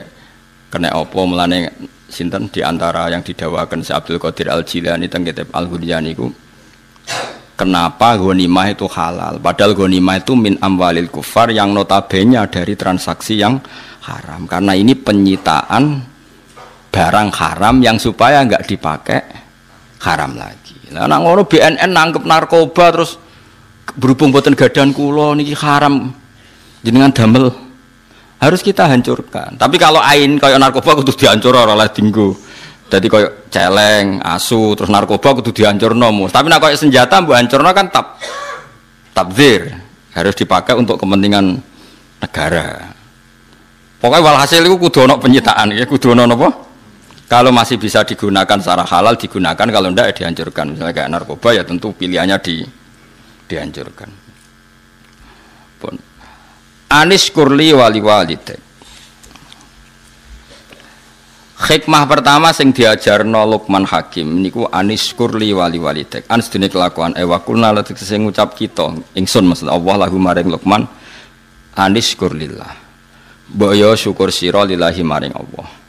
[0.73, 1.69] kena opo melane
[2.09, 6.33] sinten di antara yang didawakan si Abdul Qadir Al Jilani teng kitab Al Ghuniyani ku
[7.53, 13.61] kenapa ghanimah itu halal padahal ghanimah itu min amwalil kufar yang notabene dari transaksi yang
[14.09, 16.14] haram karena ini penyitaan
[16.95, 19.19] barang haram yang supaya nggak dipakai
[20.07, 23.19] haram lagi nah nak ngono BNN nangkep narkoba terus
[23.99, 26.15] berhubung boten gadan kulo niki haram
[26.79, 27.65] jenengan damel
[28.39, 29.55] harus kita hancurkan.
[29.55, 32.35] Tapi kalau ain kayak narkoba kudu dihancur oleh tinggu.
[32.85, 36.29] Jadi kayak celeng, asu, terus narkoba kudu dihancur nomus.
[36.29, 38.21] Tapi nak kayak senjata bu hancurno kan tab
[39.15, 39.73] tabzir
[40.13, 41.57] harus dipakai untuk kepentingan
[42.21, 42.93] negara.
[43.97, 46.49] Pokoknya walhasil itu kudu penyitaan ya, kudu ono apa?
[47.25, 50.77] Kalau masih bisa digunakan secara halal digunakan, kalau tidak ya dihancurkan.
[50.77, 52.61] Misalnya kayak narkoba ya tentu pilihannya di
[53.49, 54.09] dihancurkan.
[55.81, 55.95] Pun
[56.85, 58.61] Anis kurli wali walidek.
[61.55, 66.29] Hikmah pertama sing diajarno Luqman Hakim niku anis kurli wali walidek.
[66.29, 70.85] Anis dene kelakuan ewa kulna latik sing ngucap kita ingsun maksud Allah lahu maring Luqman
[71.73, 72.69] anis kurlillah.
[73.49, 75.84] Boyo syukur sira lillahi maring Allah.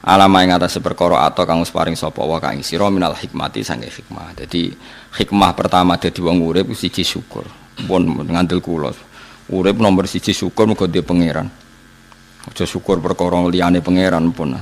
[0.00, 4.32] Alama ing atas perkara atau kang paring sapa wa kang sira minal hikmati sange hikmah.
[4.32, 4.72] Jadi
[5.20, 7.44] hikmah pertama dadi wong urip siji syukur.
[7.84, 8.96] Pun ngandel kula.
[9.52, 11.52] Urip nomor siji syukur muga dia pangeran.
[12.48, 14.56] Aja syukur perkara liyane pangeran pun.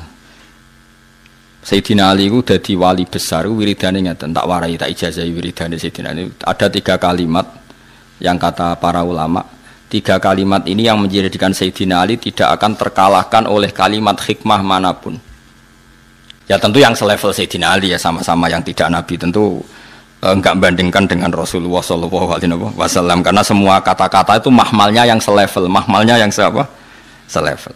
[1.62, 6.34] Sayyidina Ali itu dadi wali besar wiridane ngeten tak warai tak ijazahi wiridane Sayyidina Ali.
[6.42, 7.46] Ada tiga kalimat
[8.18, 9.46] yang kata para ulama
[9.86, 15.27] tiga kalimat ini yang menjadikan Sayyidina Ali tidak akan terkalahkan oleh kalimat hikmah mana pun.
[16.48, 19.60] Ya tentu yang selevel Sayyidina Ali ya sama-sama yang tidak Nabi tentu
[20.18, 25.70] Eh, enggak bandingkan dengan Rasulullah Shallallahu Alaihi Wasallam karena semua kata-kata itu mahmalnya yang selevel,
[25.70, 26.66] mahmalnya yang siapa?
[27.30, 27.70] Selevel.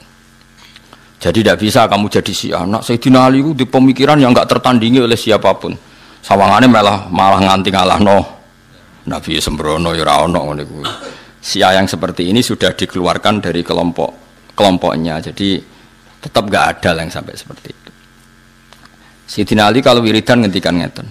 [1.22, 4.98] Jadi tidak bisa kamu jadi si anak Sayyidina Ali itu di pemikiran yang enggak tertandingi
[4.98, 5.70] oleh siapa pun.
[6.18, 8.18] Sawangannya malah malah nganti ngalah no.
[9.06, 10.02] Nabi sembrono ya
[11.42, 14.10] Si yang seperti ini sudah dikeluarkan dari kelompok
[14.58, 15.22] kelompoknya.
[15.22, 15.62] Jadi
[16.18, 17.81] tetap enggak ada yang sampai seperti itu.
[19.32, 21.08] Sayyidina Ali kalau wiridan ngendikan ngeten.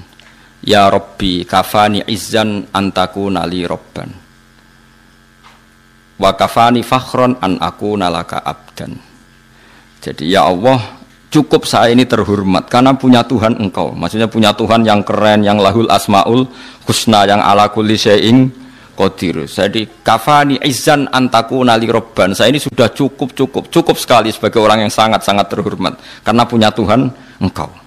[0.62, 4.14] Ya Rabbi kafani izzan antaku nali robban.
[6.22, 8.94] Wa kafani fakhron an aku nalaka abdan.
[10.06, 11.02] Jadi ya Allah
[11.34, 13.98] cukup saya ini terhormat karena punya Tuhan engkau.
[13.98, 16.46] Maksudnya punya Tuhan yang keren, yang lahul asmaul
[16.86, 18.54] husna, yang ala kulli syai'in
[18.94, 19.50] qadir.
[19.50, 22.38] Jadi kafani izzan antaku nali robban.
[22.38, 26.70] Saya ini sudah cukup cukup cukup sekali sebagai orang yang sangat sangat terhormat karena punya
[26.70, 27.10] Tuhan
[27.42, 27.81] engkau.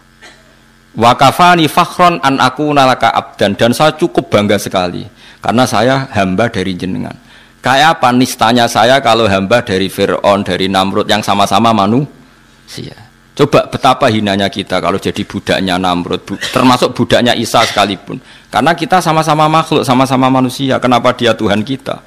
[0.94, 5.02] Wakafani fakhron an aku nalaka abdan dan saya cukup bangga sekali
[5.42, 7.14] karena saya hamba dari jenengan.
[7.58, 12.94] Kayak apa nistanya saya kalau hamba dari Fir'aun, dari Namrud yang sama-sama manusia.
[13.34, 18.22] Coba betapa hinanya kita kalau jadi budaknya Namrud, bu, termasuk budaknya Isa sekalipun.
[18.46, 20.78] Karena kita sama-sama makhluk, sama-sama manusia.
[20.78, 21.98] Kenapa dia Tuhan kita?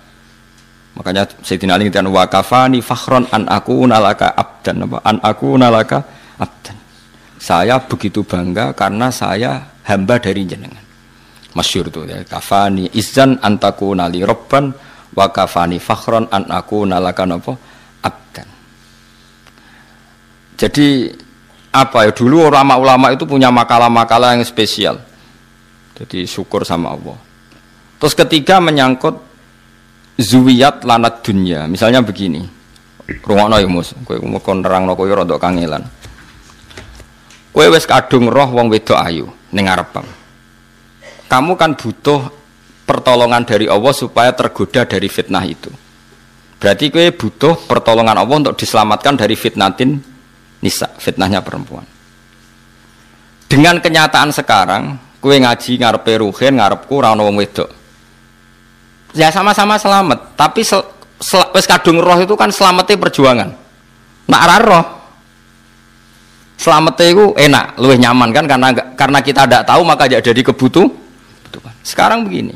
[0.96, 6.08] Makanya Sayyidina Ali ngertikan wakafani fakhron an aku nalaka abdan an aku nalaka
[6.40, 6.87] abdan.
[7.38, 10.84] Saya begitu bangga karena saya hamba dari jenengan.
[11.54, 12.22] Masyur tuh ya.
[12.26, 14.74] Kafani izan antaku nali robban
[15.14, 17.54] wa kafani fakhron an aku nalakan apa
[18.06, 18.48] abdan.
[20.58, 21.14] Jadi
[21.74, 24.98] apa ya dulu ulama-ulama itu punya makalah-makalah yang spesial.
[25.98, 27.18] Jadi syukur sama Allah.
[27.98, 29.18] Terus ketiga menyangkut
[30.18, 31.66] zuwiyat lanat dunia.
[31.66, 32.46] Misalnya begini.
[33.24, 35.80] Rungokno ya Mus, kowe kon nerangno kowe rada kangelan.
[37.52, 40.06] Kowe wis kadung roh wong wedok ayu ngarepem.
[41.28, 42.30] Kamu kan butuh
[42.88, 45.68] pertolongan dari Allah supaya tergoda dari fitnah itu.
[46.58, 50.00] Berarti kowe butuh pertolongan Allah untuk diselamatkan dari fitnatin
[50.64, 51.86] nisa, fitnahnya perempuan.
[53.48, 57.70] Dengan kenyataan sekarang, kowe ngaji ngarepe ruhin, ngarepku ora wong wedok.
[59.16, 60.84] Ya sama-sama selamat, tapi sel,
[61.18, 63.50] sel, wis kadung roh itu kan selamatnya perjuangan.
[64.28, 64.84] Nak roh,
[66.58, 70.90] selamat itu enak, lebih nyaman kan karena karena kita tidak tahu maka jadi kebutuh.
[71.86, 72.52] Sekarang begini,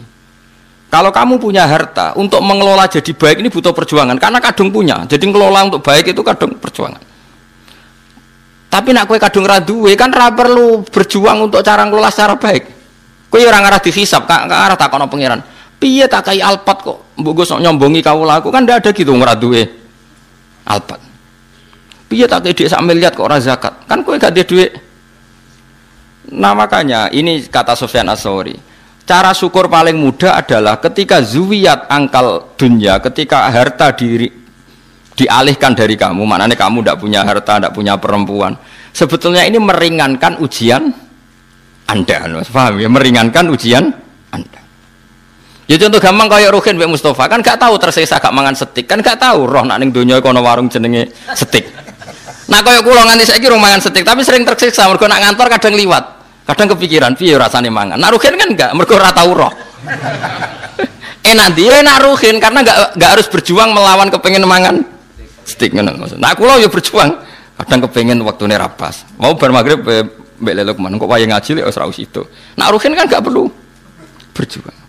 [0.92, 5.08] kalau kamu punya harta untuk mengelola jadi baik ini butuh perjuangan karena kadung punya.
[5.08, 7.00] Jadi mengelola untuk baik itu kadung perjuangan.
[8.68, 12.64] Tapi nak kue kadung raduwe kan ra perlu berjuang untuk cara ngelola secara baik.
[13.32, 15.40] Kue orang arah dihisap, kak arah takono pangeran.
[15.80, 19.64] Piye tak kai alpat kok mbok sok nyombongi kawulaku kan ndak ada gitu ngeraduwe
[20.68, 21.11] alpat.
[22.12, 23.88] Piye tak kayak sak miliar kok orang zakat?
[23.88, 24.76] Kan kue gak ada duit.
[26.36, 28.52] Nah makanya ini kata Sofyan Asori.
[29.08, 34.28] Cara syukur paling mudah adalah ketika zuwiyat angkal dunia, ketika harta diri
[35.16, 38.60] dialihkan dari kamu, maknanya kamu tidak punya harta, tidak punya perempuan.
[38.92, 40.92] Sebetulnya ini meringankan ujian
[41.88, 42.92] Anda, paham ya?
[42.92, 43.88] Meringankan ujian
[44.36, 44.60] Anda.
[45.68, 49.00] Ya contoh gampang kayak Ruhin Mbak Mustafa kan gak tahu tersisa gak mangan setik kan
[49.00, 51.72] gak tahu roh nak ning donya kono warung jenenge setik.
[52.50, 55.78] Nah kaya kula nganti saiki rong mangan setik, tapi sering tersiksa mergo nak ngantor kadang
[55.78, 56.04] liwat.
[56.42, 58.02] Kadang kepikiran piye rasane mangan.
[58.02, 59.54] Nak rugen kan enggak, mergo ora tau roh.
[61.32, 61.98] enak dia enak
[62.42, 64.76] karena enggak enggak harus berjuang melawan kepengen mangan
[65.46, 66.08] setik ngono.
[66.18, 67.12] Nah kula ya berjuang
[67.62, 69.06] kadang kepengen waktune rapas.
[69.22, 69.86] Mau bar magrib
[70.42, 72.22] mbek lelok man kok wayahe ngaji lek ora itu.
[72.58, 73.46] Nak rugen kan enggak perlu
[74.34, 74.80] berjuang.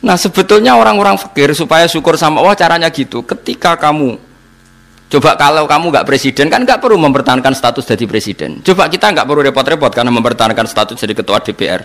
[0.00, 3.22] Nah sebetulnya orang-orang fakir supaya syukur sama Allah caranya gitu.
[3.22, 4.16] Ketika kamu
[5.10, 8.62] Coba kalau kamu nggak presiden kan nggak perlu mempertahankan status jadi presiden.
[8.62, 11.82] Coba kita nggak perlu repot-repot karena mempertahankan status jadi ketua DPR.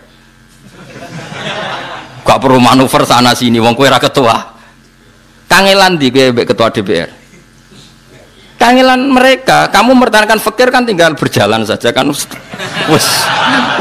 [2.26, 4.34] Gak perlu manuver sana sini, wong kue ketua.
[5.46, 7.10] Kangelan di kue ketua DPR.
[8.58, 12.10] Kangelan mereka, kamu mempertahankan fakir kan tinggal berjalan saja kan.
[12.90, 13.08] Wes,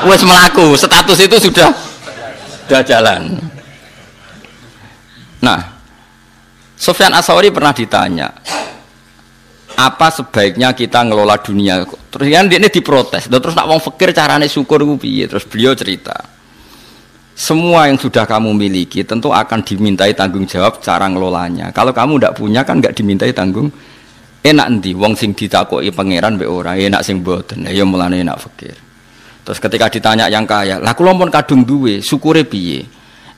[0.04, 1.72] wes melaku, status itu sudah
[2.68, 3.32] sudah jalan.
[5.40, 5.60] Nah,
[6.76, 8.28] Sofyan Asawari pernah ditanya,
[9.74, 11.82] apa sebaiknya kita ngelola dunia?
[11.84, 13.26] Terus kan dia ini diprotes.
[13.26, 15.26] Terus nak wong fakir carane syukur piye?
[15.26, 16.34] Terus beliau cerita
[17.34, 21.74] semua yang sudah kamu miliki tentu akan dimintai tanggung jawab cara ngelolanya.
[21.74, 23.68] Kalau kamu tidak punya kan nggak dimintai tanggung.
[24.44, 26.78] Enak nanti wong sing ditakoi pangeran be ora?
[26.78, 28.76] Enak sing boten ya mulane enak fakir.
[29.44, 32.86] Terus ketika ditanya yang kaya lah kula pun kadung duwe syukure piye?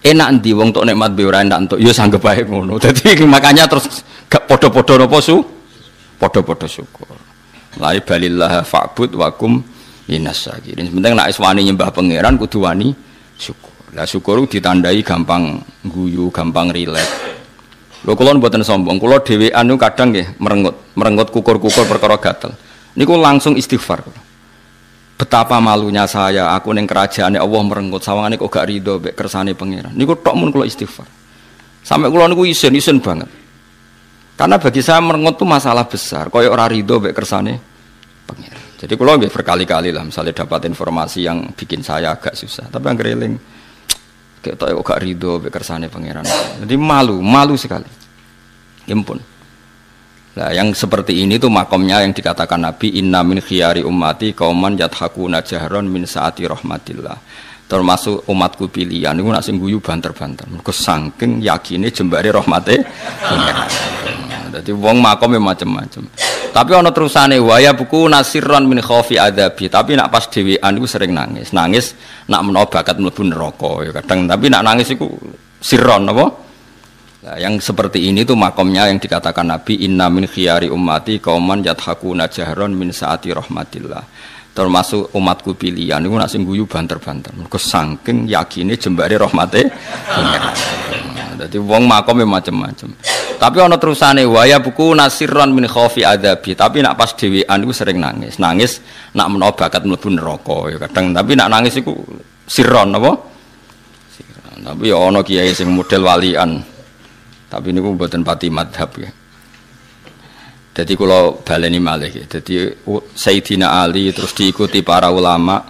[0.05, 1.79] Enak nanti wong tok nikmat be ora enak entuk.
[1.81, 2.77] Ya sanggep bae ngono.
[2.83, 5.41] Dadi makanya terus gak podo-podo napa su
[6.17, 7.13] Podo-podo syukur.
[7.77, 9.61] Lai balillah fa'bud wakum
[10.09, 10.89] minas sakirin.
[10.89, 12.97] Sebentar nak iswani nyembah pangeran kudu wani
[13.37, 13.93] syukur.
[13.93, 17.37] Lah syukur ditandai gampang guyu, gampang rileks.
[18.07, 22.55] Lho kula mboten sombong, kula dhewean kadang nggih merengut, merengut kukur-kukur perkara gatel.
[22.97, 24.07] Niku langsung istighfar.
[25.17, 29.97] Betapa malunya saya, aku neng kerajaan Allah merenggut sawangane kok gak rido mbek kersane pangeran.
[29.97, 31.09] Niku tok mun kula istighfar.
[31.81, 33.29] Sampai kula niku isin, isin banget.
[34.37, 36.29] Karena bagi saya merengut itu masalah besar.
[36.29, 37.57] Koyok ora ridho mbek kersane
[38.29, 38.63] pengiran.
[38.77, 42.99] Jadi kalau nggak berkali-kali lah, misalnya dapat informasi yang bikin saya agak susah, tapi yang
[43.01, 43.35] gereling,
[44.45, 46.23] kayak tahu gak ridho bekersane pangeran.
[46.61, 47.89] Jadi malu, malu sekali.
[48.93, 49.19] Impun.
[50.37, 55.41] Nah, yang seperti ini tuh makomnya yang dikatakan Nabi Inna min khiyari ummati kauman yathakuna
[55.41, 57.19] jahron min saati rahmatillah.
[57.67, 60.47] Termasuk umatku pilihan itu nasi guyu banter-banter.
[60.47, 62.85] Mergo saking yakine jembare rahmate
[64.61, 66.09] Jadi wong makome macam-macam.
[66.53, 69.69] Tapi ana terusane waya buku nasiron min khaufi adabi.
[69.69, 71.53] Tapi nak pas dhewean iku sering nangis.
[71.53, 71.93] Nangis
[72.33, 74.25] nak menawa bakat mlebu neraka ya kadang.
[74.25, 75.13] Tapi nak nangis iku
[75.61, 76.27] sirron apa?
[77.27, 82.31] Nah, yang seperti ini tuh makomnya yang dikatakan Nabi Inna min khiyari ummati kauman yathakuna
[82.31, 84.05] jahron min saati rahmatillah
[84.57, 87.37] termasuk umatku pilihan itu nasi guyu banter-banter.
[87.37, 89.69] Mereka saking yakini jembari rahmate
[91.37, 92.97] jadi wong makom macam-macam
[93.37, 96.57] tapi ono terusane waya buku nasiron min khaufi adabi.
[96.57, 98.41] Tapi nak pas dewean itu sering nangis.
[98.41, 98.81] Nangis
[99.13, 101.13] nak menawa bakat mlebu neraka ya kadang.
[101.13, 101.93] Tapi nak nangis itu
[102.49, 103.13] sirron apa?
[104.67, 106.59] Tapi ya ono kiai sing model walian.
[107.47, 109.11] Tapi ini buatan pati madhab ya.
[110.77, 112.29] Jadi kalau baleni malih.
[112.29, 112.85] Jadi
[113.17, 115.65] Sayyidina Ali terus diikuti para ulama.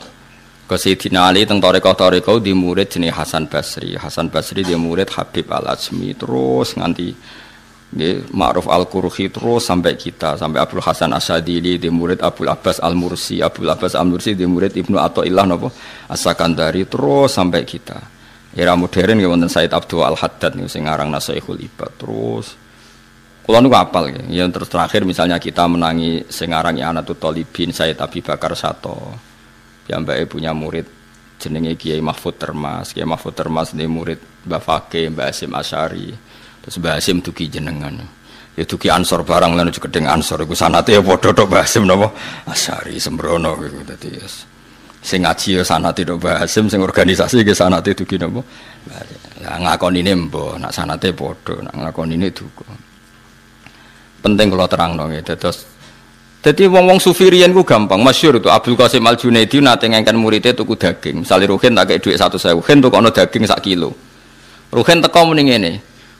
[0.67, 3.95] Ke Sayyidina Ali teng toreko toreko di murid jenis Hasan Basri.
[3.95, 7.15] Hasan Basri dia murid Habib Al Azmi terus nganti
[7.87, 12.83] di Ma'ruf Al Qurhi terus sampai kita sampai Abdul Hasan Asadili di murid Abdul Abbas
[12.83, 15.71] Al Mursi Abdul Abbas Al Mursi di murid Ibnu Athaillah nopo
[16.11, 16.83] As-Sakandari.
[16.91, 18.03] Terus sampai kita.
[18.59, 21.95] Era modern ya wonten Said Abdul Al Haddad nih sing aran Nasaihul Ibad.
[21.95, 22.66] Terus
[23.47, 24.43] kalau nu apal ya.
[24.43, 29.15] yang terus terakhir misalnya kita menangi sing aran Anatut Talibin Said Abi Bakar Sato.
[29.87, 30.87] Yang mbak punya murid
[31.39, 32.91] jenenge Kiai Mahfud Termas.
[32.91, 34.19] Kiai Mahfud Termas nih murid
[34.51, 36.11] Mbak Fakih Mbak Asim Asyari.
[36.59, 37.95] Terus Mbak Asim tuki jenengan.
[38.59, 40.43] Ya tuki ansor barang lalu juga dengan ansor.
[40.43, 42.11] Itu sanate ya podo tok Mbak Asim napa?
[42.51, 44.43] Asyari sembrono gitu tadi yes.
[45.07, 48.43] Sing ngaji ya sanate tok basim sing organisasi ke sanate dugi napa?
[49.47, 52.96] Lah ngakoni ini mbok nak sanate padha nak ngakoni ini duga
[54.27, 55.63] penting kalau terang dong ya terus
[56.43, 60.55] jadi wong-wong sufi riyen ku gampang masyur itu Abdul Qasim Al Junaidi nate ngengken muridnya
[60.55, 63.95] tuku daging misalnya Ruhin tak kayak duit satu sewu Ruhin tuh kono daging sak kilo
[64.71, 65.73] Ruhin teko mending ini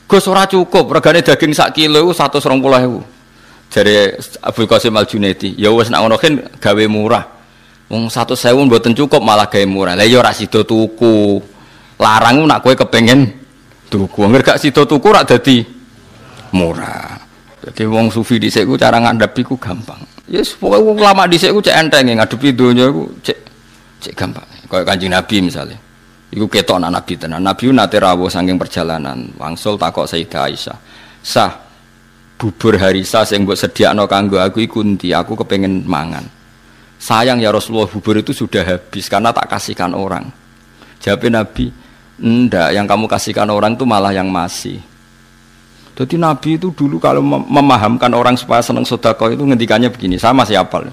[0.07, 3.03] Gus ora cukup regane daging sak kilo itu satu serong puluh
[3.67, 6.15] dari Abdul Qasim Al Junaidi ya wes nak ngono
[6.59, 7.37] gawe murah
[7.87, 9.95] Wong satu sewu buatan cukup malah gaya murah.
[9.95, 11.39] Lah ya ora sida tuku.
[11.97, 13.31] Larang nak kowe kepengen
[13.87, 14.27] tuku.
[14.27, 15.31] Angger gak sida tuku rak
[16.51, 17.16] murah.
[17.67, 19.99] Jadi wong sufi dhisik ku cara ngadep iku gampang.
[20.31, 23.37] Ya yes, pokoke wong lama dhisik ku cek enteng ngadepi donya iku cek
[24.07, 24.47] cek gampang.
[24.71, 25.77] Kayak Kanjeng Nabi misalnya.
[26.31, 27.43] Iku ketok anak Nabi tenan.
[27.43, 29.31] Nabi nate rawuh saking perjalanan.
[29.35, 30.77] Wangsul takok Sayyidah Aisyah.
[31.23, 31.51] Sah
[32.39, 35.11] bubur harisa sing mbok sediakno kanggo aku iku ndi?
[35.11, 36.23] Aku kepengen mangan.
[36.97, 40.27] Sayang ya Rasulullah bubur itu sudah habis karena tak kasihkan orang.
[40.97, 41.69] Jawab Nabi,
[42.17, 44.81] enggak, yang kamu kasihkan orang itu malah yang masih.
[45.97, 50.85] Jadi Nabi itu dulu kalau memahamkan orang supaya senang sodako itu ngendikannya begini, sama siapa?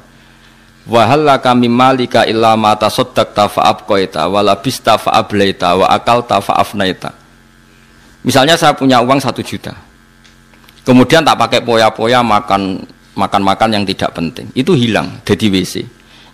[0.89, 7.13] Wahala kami malika illa mata sodak tafaab koita walabista faableita wa akal tafaafnaita.
[8.25, 9.77] Misalnya saya punya uang satu juta,
[10.85, 12.85] kemudian tak pakai poya-poya makan
[13.17, 15.75] makan-makan yang tidak penting itu hilang jadi WC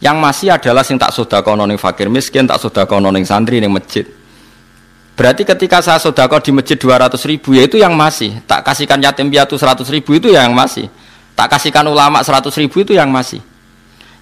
[0.01, 4.05] yang masih adalah sing tak sodako noning fakir miskin tak sodako noning santri neng masjid
[5.21, 8.41] berarti ketika saya sodako di masjid 200 ribu ya itu yang masih.
[8.49, 10.89] Tak kasihkan yatim piatu 100 ribu itu yang masih.
[11.37, 13.45] Tak kasihkan ulama 100 ribu itu yang masih.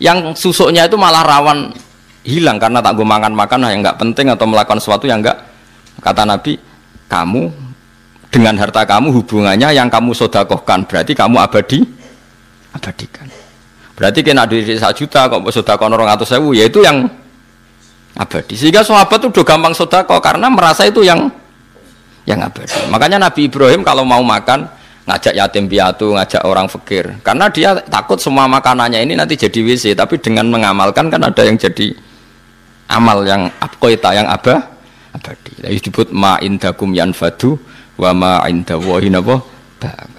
[0.03, 1.71] Yang susuknya itu malah rawan
[2.27, 5.39] hilang karena tak gue makan-makan yang nggak penting atau melakukan sesuatu yang enggak
[6.03, 6.59] kata Nabi
[7.07, 7.49] kamu
[8.29, 11.79] dengan harta kamu hubungannya yang kamu sodakohkan berarti kamu abadi
[12.75, 13.27] abadikan.
[13.99, 17.11] Berarti kena duit satu juta kok sudah kono orang atau sewu, ya itu yang
[18.19, 18.59] abadi.
[18.59, 21.31] Sehingga sahabat itu udah gampang sodako karena merasa itu yang
[22.27, 22.75] yang abadi.
[22.91, 24.69] Makanya Nabi Ibrahim kalau mau makan
[25.09, 27.17] ngajak yatim piatu, ngajak orang fakir.
[27.25, 31.57] Karena dia takut semua makanannya ini nanti jadi WC, tapi dengan mengamalkan kan ada yang
[31.57, 31.97] jadi
[32.93, 34.61] amal yang abkoita yang abah
[35.17, 35.65] abadi.
[35.65, 37.57] Jadi disebut ma indakum yanfadu
[37.97, 39.09] wa ma indawahi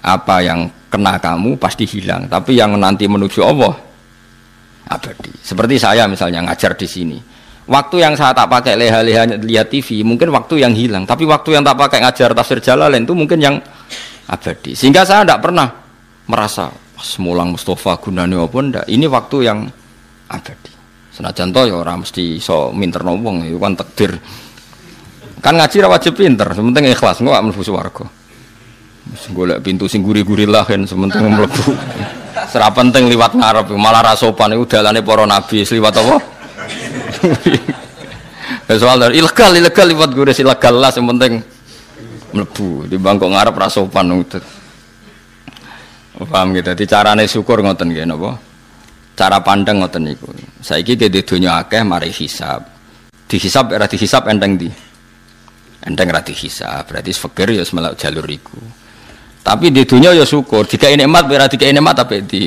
[0.00, 3.78] apa yang kena kamu pasti hilang tapi yang nanti menuju Allah
[4.90, 7.18] abadi seperti saya misalnya ngajar di sini
[7.70, 11.06] waktu yang saya tak pakai leha-leha lihat TV mungkin waktu yang hilang.
[11.06, 13.56] Tapi waktu yang tak pakai ngajar tafsir Jalalain itu mungkin yang
[14.26, 14.74] abadi.
[14.74, 15.70] Sehingga saya tidak pernah
[16.26, 16.68] merasa
[16.98, 18.84] semulang Mustafa gunane apa ndak?
[18.90, 19.58] Ini waktu yang
[20.26, 20.72] abadi.
[21.14, 24.18] Senajan to ya orang mesti so minter wong itu kan takdir.
[25.40, 28.06] Kan ngaji wajib pinter sementing ikhlas nggak mlebu swarga.
[29.34, 31.74] Golek pintu sing guri-guri lah kan sementing mlebu.
[32.46, 35.66] Serap penting liwat ngarep malah rasopan itu dalane para nabi.
[35.66, 36.39] Liwat apa?
[38.80, 41.32] Soal ilegal ilegal liwat gue ilegal lah yang penting
[42.30, 44.40] melebu di bangkok ngarep rasopan itu.
[46.20, 46.76] Paham gitu.
[46.76, 48.36] Di carane syukur ngoten nggih napa?
[49.16, 50.28] Cara pandang ngoten niku.
[50.60, 52.60] Saiki ke di dunya akeh mari hisab.
[53.24, 54.68] Dihisab era dihisab enteng di.
[55.80, 58.60] Enteng ra dihisab, berarti fakir ya semelak jalur iku.
[59.40, 60.68] Tapi di dunia ya syukur.
[60.68, 62.44] Jika ini emat, berarti ini emat apa di?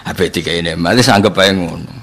[0.00, 0.96] Apa jika ini emat?
[0.96, 1.99] Itu anggap aja ngono.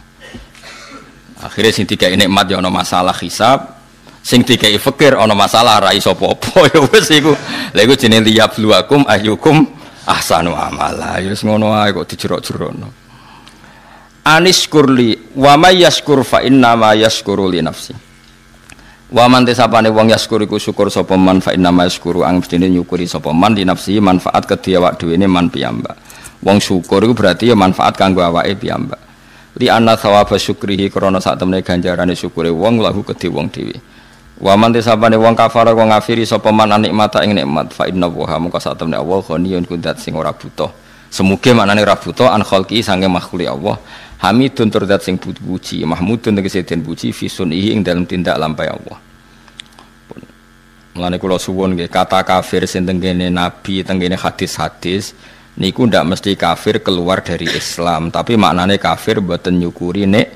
[1.37, 3.77] Akhirnya sing tiga ini emat ya ono masalah hisab.
[4.25, 7.31] Sing tiga fakir ono masalah rai sopo-opo ya wes iku.
[7.77, 9.63] Lha iku jenenge liyabluwakum ayyukum
[10.09, 11.21] ahsanu amala.
[11.21, 12.87] Ya ngono ae kok dijerok-jerokno.
[14.27, 17.95] Anis kurli wa may yaskur fa inna ma yaskuru li nafsi.
[19.07, 22.67] Wa man tesapane wong yaskur iku syukur sapa man fa inna ma yaskuru ang mestine
[22.67, 25.95] nyukuri sapa man nafsi manfaat kedhi awak dhewe man piyambak.
[26.43, 29.06] Wong syukur iku berarti ya manfaat kanggo awake piyambak.
[29.57, 33.73] Li anna thawaba syukrihi krana sak temene ganjarane syukure wong lahu kedhi wong dhewe.
[34.37, 38.37] Wa man tesapane wong kafara wong ngafiri sapa man nikmata ing nikmat fa inna wa
[38.37, 40.69] mungko sak temene Allah ghaniyun kundat sing ora butuh.
[41.09, 43.81] Semuge maknane ora butuh an khalqi sange makhluk Allah.
[44.17, 48.69] Hamidun tur dat sing puji, Mahmudun tegese den puji fi sunihi ing dalam tindak lampai
[48.69, 48.97] Allah.
[50.97, 55.13] Mulane kula suwun kata kafir sing tenggene nabi, tenggene hadis-hadis
[55.57, 60.27] niku ndak mesti kafir keluar dari Islam, tapi maknane kafir mboten nyukuri nek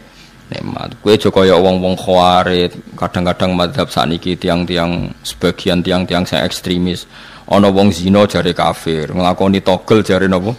[0.52, 0.98] nikmat.
[1.00, 7.06] Kowe aja kaya wong-wong khawarit, kadang-kadang madhab sakniki tiang-tiang sebagian tiang-tiang sing ekstremis.
[7.48, 10.52] Ana wong zina jare kafir, nglakoni togel jare napa?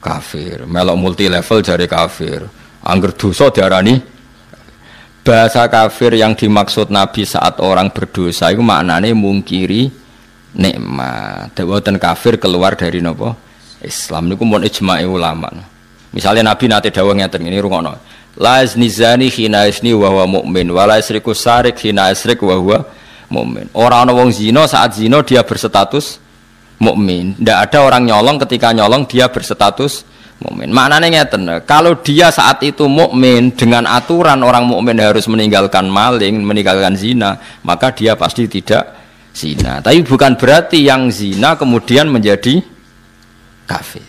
[0.00, 0.68] Kafir.
[0.68, 2.44] Melok multi level jare kafir.
[2.84, 3.96] Angger dosa diarani
[5.24, 9.88] bahasa kafir yang dimaksud Nabi saat orang berdosa itu maknanya mungkiri
[10.52, 11.56] nikmat.
[11.56, 13.43] Dawatan kafir keluar dari nopo
[13.84, 15.52] Islam niku mun ijma'i ulama.
[16.10, 17.94] Misalnya Nabi nate dawuh ngeten ini rungono.
[18.40, 22.78] La iznizani khina isni wa huwa mu'min wa la sarik khina isrik wa huwa
[23.30, 23.70] mu'min.
[23.76, 26.24] Orang ana wong zina saat zina dia berstatus
[26.82, 27.38] mukmin.
[27.38, 30.04] Tidak ada orang nyolong ketika nyolong dia berstatus
[30.42, 30.70] mukmin.
[30.74, 36.98] Maknanya ngeten, kalau dia saat itu mukmin dengan aturan orang mukmin harus meninggalkan maling, meninggalkan
[36.98, 38.92] zina, maka dia pasti tidak
[39.32, 39.80] zina.
[39.80, 42.60] Tapi bukan berarti yang zina kemudian menjadi
[43.64, 44.04] kafir.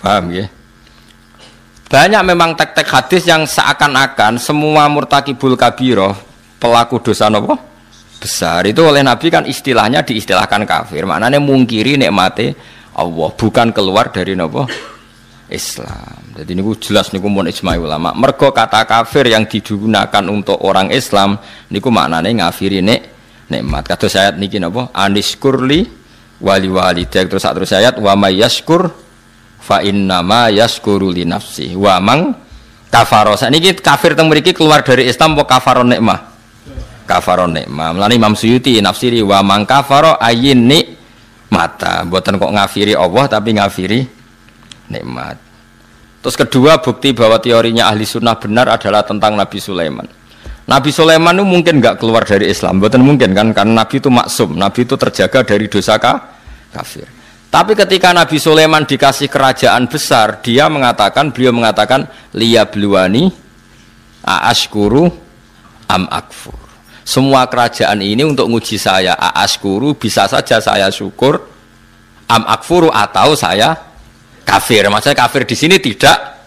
[0.00, 0.46] Paham ya?
[1.90, 6.14] Banyak memang tek-tek hadis yang seakan-akan semua murtakibul kabiroh
[6.62, 7.58] pelaku dosa nopo
[8.20, 12.52] besar itu oleh Nabi kan istilahnya diistilahkan kafir maknanya mungkiri nikmati
[12.94, 14.68] Allah bukan keluar dari nopo
[15.50, 16.30] Islam.
[16.38, 18.14] Jadi ini jelas niku mun ijma ulama.
[18.14, 21.42] Mergo kata kafir yang digunakan untuk orang Islam
[21.74, 23.00] niku maknanya ngafiri nek
[23.50, 23.82] nikmat.
[23.90, 24.94] Kata ayat niki napa?
[24.94, 25.99] Aniskurli
[26.40, 28.88] wali wali terus terus ayat wa may yaskur
[29.60, 31.76] fa inna ma yaskuru li nafsi.
[31.76, 32.34] Wa mang
[32.88, 33.36] kafaro.
[33.52, 36.18] Niki kafir teng mriki keluar dari Islam apa kafaron nikmah?
[37.04, 37.94] Kafaron nikmah.
[37.94, 40.84] Mulane Imam Suyuti nafsiri wa mang kafaro ayin nik
[41.52, 42.02] mata.
[42.08, 44.00] Buatan kok ngafiri Allah tapi ngafiri
[44.90, 45.36] nikmat.
[46.20, 50.19] Terus kedua bukti bahwa teorinya ahli sunnah benar adalah tentang Nabi Sulaiman.
[50.70, 53.50] Nabi Sulaiman itu mungkin nggak keluar dari Islam, betul mungkin kan?
[53.50, 57.10] Karena Nabi itu maksum, Nabi itu terjaga dari dosa kafir.
[57.50, 62.06] Tapi ketika Nabi Sulaiman dikasih kerajaan besar, dia mengatakan, beliau mengatakan,
[62.38, 63.34] liya bluani
[64.22, 65.10] aashkuru
[65.90, 66.54] am akfur.
[67.02, 71.42] Semua kerajaan ini untuk nguji saya, aashkuru bisa saja saya syukur,
[72.30, 73.74] am akfuru atau saya
[74.46, 74.86] kafir.
[74.86, 76.38] Maksudnya kafir di sini tidak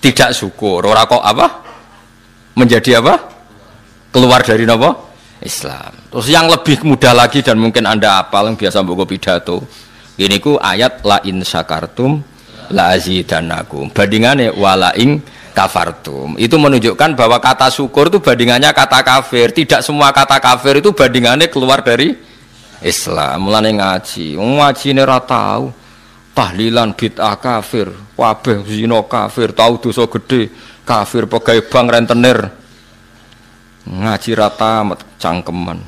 [0.00, 0.88] tidak syukur.
[0.88, 1.46] Ora kok apa?
[2.56, 3.37] Menjadi apa?
[4.08, 5.08] Keluar dari nopo?
[5.38, 5.94] Islam.
[6.10, 9.62] Terus yang lebih mudah lagi dan mungkin Anda apal yang biasa mbok pidato.
[10.18, 12.18] Ini ku ayat la in syakartum
[12.74, 13.94] la azidanakum.
[13.94, 15.22] Bandingannya wala ing
[15.54, 16.34] kafartum.
[16.42, 19.54] Itu menunjukkan bahwa kata syukur itu bandingannya kata kafir.
[19.54, 22.18] Tidak semua kata kafir itu bandingannya keluar dari
[22.82, 23.46] Islam.
[23.46, 24.34] Mulane ngaji.
[24.34, 25.64] Ngaji ini tahu
[26.34, 30.54] tahlilan bid'ah kafir wabeh zina kafir tahu dosa gede
[30.86, 32.38] kafir pegawai bank rentenir
[33.88, 34.84] ngaji rata
[35.16, 35.80] cangkeman.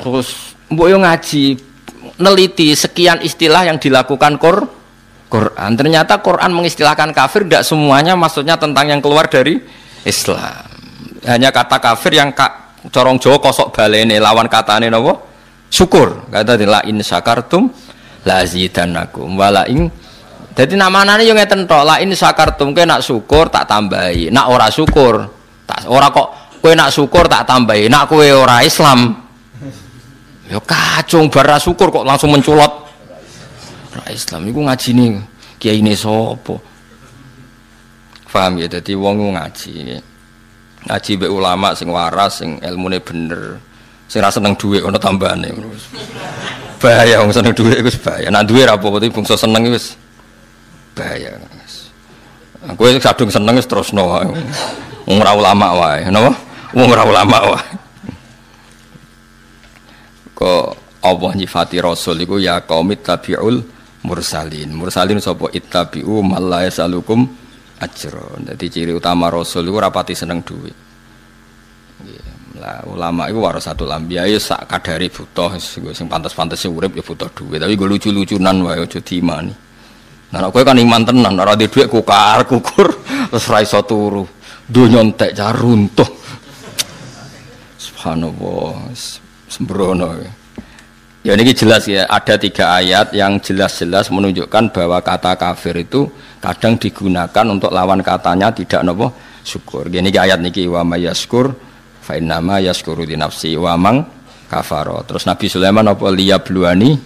[0.00, 1.44] Terus mbok ngaji
[2.20, 4.64] neliti sekian istilah yang dilakukan Qur
[5.30, 5.70] Quran.
[5.76, 9.60] Ternyata Quran mengistilahkan kafir tidak semuanya maksudnya tentang yang keluar dari
[10.02, 10.66] Islam.
[11.28, 15.20] Hanya kata kafir yang kak corong Jawa kosok balene lawan katane napa?
[15.70, 16.26] Syukur.
[16.32, 17.70] Kata la in syakartum
[18.24, 19.88] lazidannakum wala ing
[20.52, 25.39] jadi nama-nama yang ngeten tok la in sakartum nak syukur tak tambahi nak ora syukur
[25.70, 29.14] tak ora kok kowe nak syukur tak tambahi nak kowe ora Islam
[30.50, 32.72] ya kacung bara syukur kok langsung menculot
[33.94, 35.10] ora Islam iku ngaji nih
[35.60, 36.56] kiai ini sopo.
[38.32, 38.66] Paham ya?
[38.66, 40.00] Jadi wong ngaji.
[40.88, 43.60] Ngaji be ulama sing waras, sing ilmune bener.
[44.08, 45.52] Sing rasa seneng dhuwit ana tambahane.
[46.80, 48.32] Bahaya wong seneng dhuwit wis bahaya.
[48.32, 49.94] Nek ra apa-apa bangsa seneng wis
[50.96, 51.36] bahaya.
[52.60, 54.28] Aku kadung seneng wis terusno wae.
[55.08, 56.36] Wong ora ulama wae, napa?
[56.76, 57.68] Wong ora ulama wae.
[60.36, 60.64] Kok
[61.00, 63.64] Allah nyifati Rasul iku ya qaumit tabiul
[64.04, 64.76] mursalin.
[64.76, 67.24] Mursalin sapa ittabi'u mal salukum
[67.80, 68.36] ajra.
[68.44, 70.76] Dadi ciri utama Rasul iku rapati seneng duit.
[72.60, 77.56] Lah ulama iku satu lambiya ya sak kadari butuh sing pantes-pantes urip ya butuh duit.
[77.56, 79.69] Tapi gue lucu-lucunan wae aja diimani.
[80.30, 82.88] Nah, kowe kan iman tenan, ora duwe dhuwit kukar kukur
[83.30, 84.22] terus ra iso turu.
[84.70, 86.06] Donya entek runtuh.
[87.74, 88.94] Subhanallah,
[89.50, 90.14] sembrono.
[91.20, 96.08] Ya ini jelas ya, ada tiga ayat yang jelas-jelas menunjukkan bahwa kata kafir itu
[96.40, 99.12] kadang digunakan untuk lawan katanya tidak nopo
[99.44, 99.92] syukur.
[99.92, 101.52] Gini ayat niki wa mayaskur
[102.00, 104.00] fa innama yaskuru di nafsi wa mang
[104.48, 105.04] kafaro.
[105.04, 106.96] Terus Nabi Sulaiman nopo liyabluani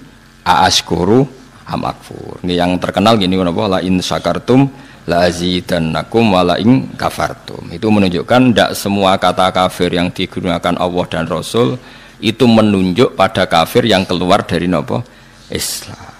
[0.46, 1.33] aaskuru
[1.68, 2.44] amakfur.
[2.44, 4.68] Ini yang terkenal gini nopo la in syakartum
[5.08, 7.72] la azidannakum wa la in kafartum.
[7.72, 11.76] Itu menunjukkan tidak semua kata kafir yang digunakan Allah dan Rasul
[12.24, 15.04] itu menunjuk pada kafir yang keluar dari nopo
[15.52, 16.14] Islam.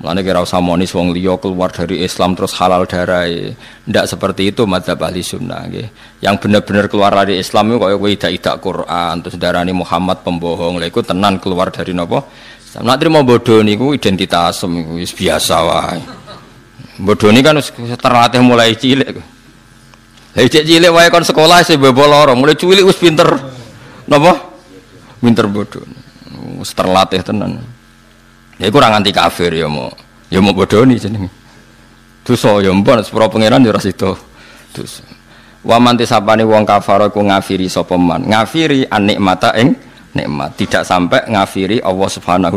[0.00, 3.28] Mulane kira usah monis wong liya keluar dari Islam terus halal darah.
[3.84, 5.92] Ndak seperti itu madzhab ahli sunnah nggih.
[6.24, 10.80] Yang benar-benar keluar dari Islam itu kaya kowe tidak Quran terus darani Muhammad pembohong.
[10.80, 12.24] Lha iku tenan keluar dari nopo?
[12.78, 14.62] Nak terima bodoh niku identitas
[14.94, 15.98] wis biasa wae.
[17.02, 17.58] Bodoh ini kan
[17.98, 19.10] terlatih mulai cilik.
[20.30, 23.26] Lah cilik wae kon sekolah sih bebo loro, mulai cilik wis pinter.
[24.06, 24.38] Napa?
[25.18, 25.82] Winter bodoh.
[26.62, 27.58] Wis terlatih tenan.
[28.62, 29.90] Ya kurang anti kafir ya mau.
[30.30, 31.26] Ya mau bodoh nih jenenge.
[32.22, 34.14] Dosa ya mbon sepuro pangeran ya ora sida.
[34.70, 35.02] Dosa.
[35.66, 38.30] Wa man tisapane wong kafir ku ngafiri sapa man.
[38.30, 39.74] Ngafiri anikmata ing
[40.14, 40.54] nikmat.
[40.58, 42.56] Tidak sampai ngafiri Allah Subhanahu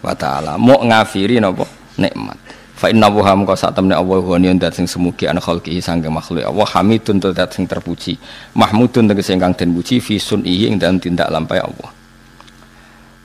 [0.00, 0.56] wa taala.
[0.56, 1.66] Mau ngafiri napa
[1.98, 2.36] nikmat.
[2.80, 6.08] Fa inna wa ham sak temne Allah wa niyan dat sing semugi an khalqi sangge
[6.08, 8.16] makhluk Allah hamidun dat sing terpuji.
[8.56, 11.92] Mahmudun tegese ingkang den puji fi sunihi ing dalam tindak lampai Allah.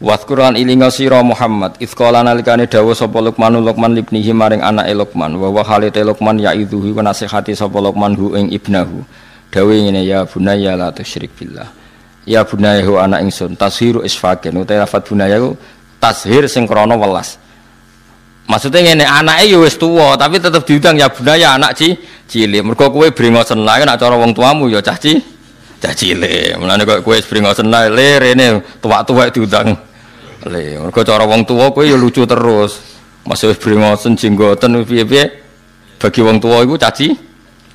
[0.03, 5.47] Waskuran ilinga sira Muhammad Iskala nalikane dawuh sapa Luqman Luqman libnihi maring anake Luqman wa
[5.47, 9.07] wa halite Luqman yaidhuhi wa nasihati sapa Luqman hu ing ibnahu
[9.55, 11.84] Dawuh ngene ya bunaya la tusyrik billah
[12.26, 15.53] Ya bunaya hu anak ingsun tashiru isfaken utawa lafat bunaya ku
[16.01, 17.38] tashir sing krana welas
[18.45, 21.97] Maksudnya ngene anake ya wis tuwa tapi tetep diundang ya bunaya anak ci
[22.30, 25.17] cilik mergo kowe brengosen lae nek cara wong tuamu ya cah ci
[25.82, 26.57] cah cilik.
[26.57, 28.45] Mulane kok kowe springosen ae le rene
[28.82, 29.73] tuwak-tuwak diundang.
[30.45, 32.82] Le, mergo cara wong tuwa kowe ya lucu terus.
[33.26, 35.23] Masih springosen jenggoten piye-piye
[35.97, 37.17] bagi wong tuwa iku caci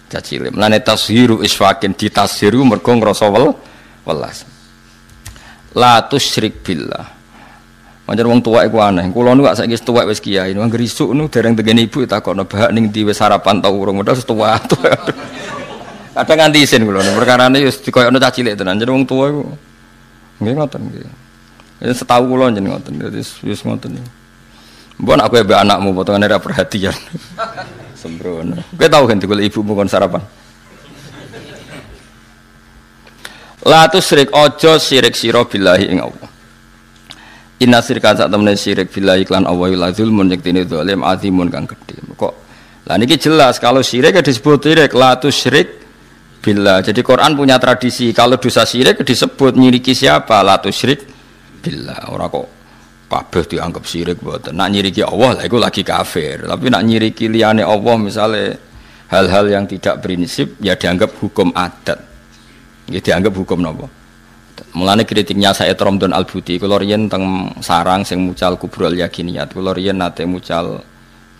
[0.06, 0.54] caci cilik.
[0.54, 3.54] Mulane tashiru isfakin ditashiru mergo ngrasa wel
[4.04, 4.46] welas.
[5.76, 7.20] La tusyrik billah.
[8.10, 9.06] Pancen wong tuwa iku aneh.
[9.14, 10.50] Kula nu gak saiki tuwek wis kiai.
[10.58, 14.02] Wong grisuk nu dereng tegen ibu takokno bahak ning ndi wis sarapan ta urung.
[14.02, 14.58] Padahal tuwa.
[16.10, 18.82] Kadang nganti isin kula perkara ini wis dikoyokno cah cilik tenan.
[18.82, 19.42] Jadi wong tua iku
[20.42, 21.06] nggih ngoten nggih.
[21.86, 22.98] Ya setahu kula jeneng ngoten.
[22.98, 24.02] Dadi wis ngoten.
[25.00, 26.92] Mbok aku ya anakmu potongane ra perhatian.
[28.00, 28.58] Sembrono.
[28.74, 30.24] Kowe tau kan digolek ibumu kon sarapan.
[33.68, 36.28] La tusyrik ojo sirik sira billahi ing Allah.
[37.60, 42.00] Inna sirka sak temene sirik billahi lan Allah la zulmun yektine zalim azimun kang gedhe.
[42.16, 42.34] Kok
[42.88, 45.80] lah niki jelas kalau syirik ya disebut syirik la tusyrik
[46.40, 46.80] Bila.
[46.80, 50.40] Jadi Quran punya tradisi kalau dosa syirik disebut nyiriki siapa?
[50.40, 51.04] La tusyrik
[51.60, 52.08] bila.
[52.08, 52.46] Orang kok
[53.12, 54.48] kabeh dianggap syirik buat.
[54.48, 56.48] Nak nyiriki Allah lah itu lagi kafir.
[56.48, 58.56] Tapi nak nyiriki liane Allah misalnya
[59.12, 62.09] hal-hal yang tidak prinsip ya dianggap hukum adat.
[62.90, 63.86] Ya dianggap hukum nopo.
[64.76, 69.56] Mulane kritiknya saya Romdon Al Buti kula riyen teng sarang sing mucal kubrul yakiniyat.
[69.56, 70.82] Kula riyen nate mucal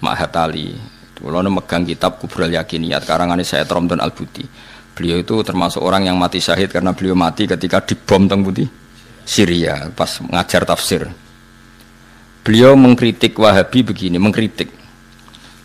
[0.00, 0.72] Mahatali.
[1.20, 4.70] Kula megang kitab kubrul yakiniyat karangane saya Romdon Al Buti
[5.00, 8.68] Beliau itu termasuk orang yang mati syahid karena beliau mati ketika dibom teng putih
[9.24, 11.08] Syria pas mengajar tafsir.
[12.40, 14.79] Beliau mengkritik Wahabi begini, mengkritik.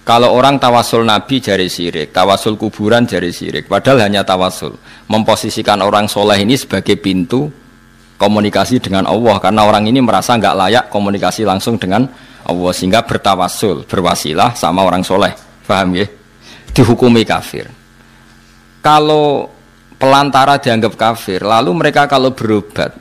[0.06, 4.78] Kalau orang tawasul Nabi jari sirik, tawasul kuburan jari sirik, padahal hanya tawasul.
[5.10, 7.50] Memposisikan orang soleh ini sebagai pintu
[8.22, 9.42] komunikasi dengan Allah.
[9.42, 12.06] Karena orang ini merasa nggak layak komunikasi langsung dengan
[12.46, 12.72] Allah.
[12.78, 15.34] Sehingga bertawasul, berwasilah sama orang soleh.
[15.66, 16.06] Paham ya?
[16.70, 17.66] Dihukumi kafir.
[18.86, 19.50] Kalau
[19.98, 22.94] pelantara dianggap kafir, lalu mereka kalau berobat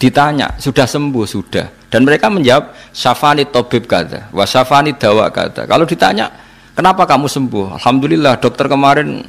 [0.00, 1.26] ditanya sudah sembuh?
[1.28, 5.66] Sudah, Dan mereka menjawab syafani tobib kata, wa syafani dawa kata.
[5.66, 6.30] Kalau ditanya,
[6.78, 7.82] kenapa kamu sembuh?
[7.82, 9.26] Alhamdulillah dokter kemarin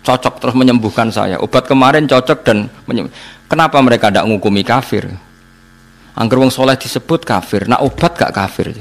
[0.00, 1.36] cocok terus menyembuhkan saya.
[1.36, 3.12] Obat kemarin cocok dan menyembuh.
[3.44, 5.04] Kenapa mereka tidak ngukumi kafir?
[6.16, 8.74] Angger wong soleh disebut kafir, nah obat gak kafir.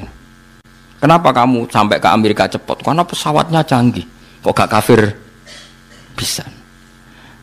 [0.97, 2.81] Kenapa kamu sampai ke Amerika cepat?
[2.81, 4.07] Karena pesawatnya canggih.
[4.41, 5.13] Kok gak kafir?
[6.17, 6.41] Bisa.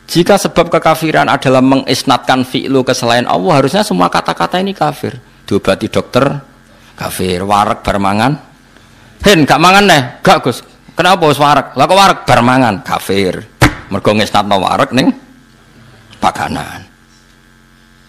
[0.05, 5.17] Jika sebab kekafiran adalah mengisnatkan fi'lu ke selain Allah, harusnya semua kata-kata ini kafir.
[5.45, 6.25] Diobati dokter,
[6.97, 7.45] kafir.
[7.45, 8.33] Warak bermangan.
[9.21, 10.01] Hen, gak mangan nih?
[10.25, 10.61] Gak Gus.
[10.95, 11.67] Kenapa harus warak?
[11.77, 12.81] Lah warak bermangan?
[12.81, 13.41] Kafir.
[13.93, 15.13] Mergo ngisnatno warak ning
[16.17, 16.81] pakanan.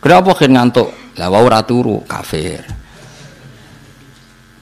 [0.01, 0.89] Kenapa hen ngantuk?
[1.16, 2.62] Lah wau turu, kafir.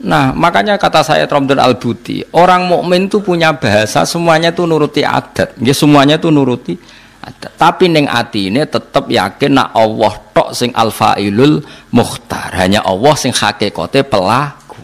[0.04, 5.56] Nah, makanya kata saya Tromdon Al-Buti, orang mukmin itu punya bahasa semuanya itu nuruti adat.
[5.58, 6.76] Ya semuanya itu nuruti.
[7.54, 8.04] Tapi ning
[8.34, 11.64] ini tetap yakin nak Allah tok sing al-failul
[11.96, 12.52] muhtar.
[12.52, 14.76] Hanya Allah sing hakikate pelaku.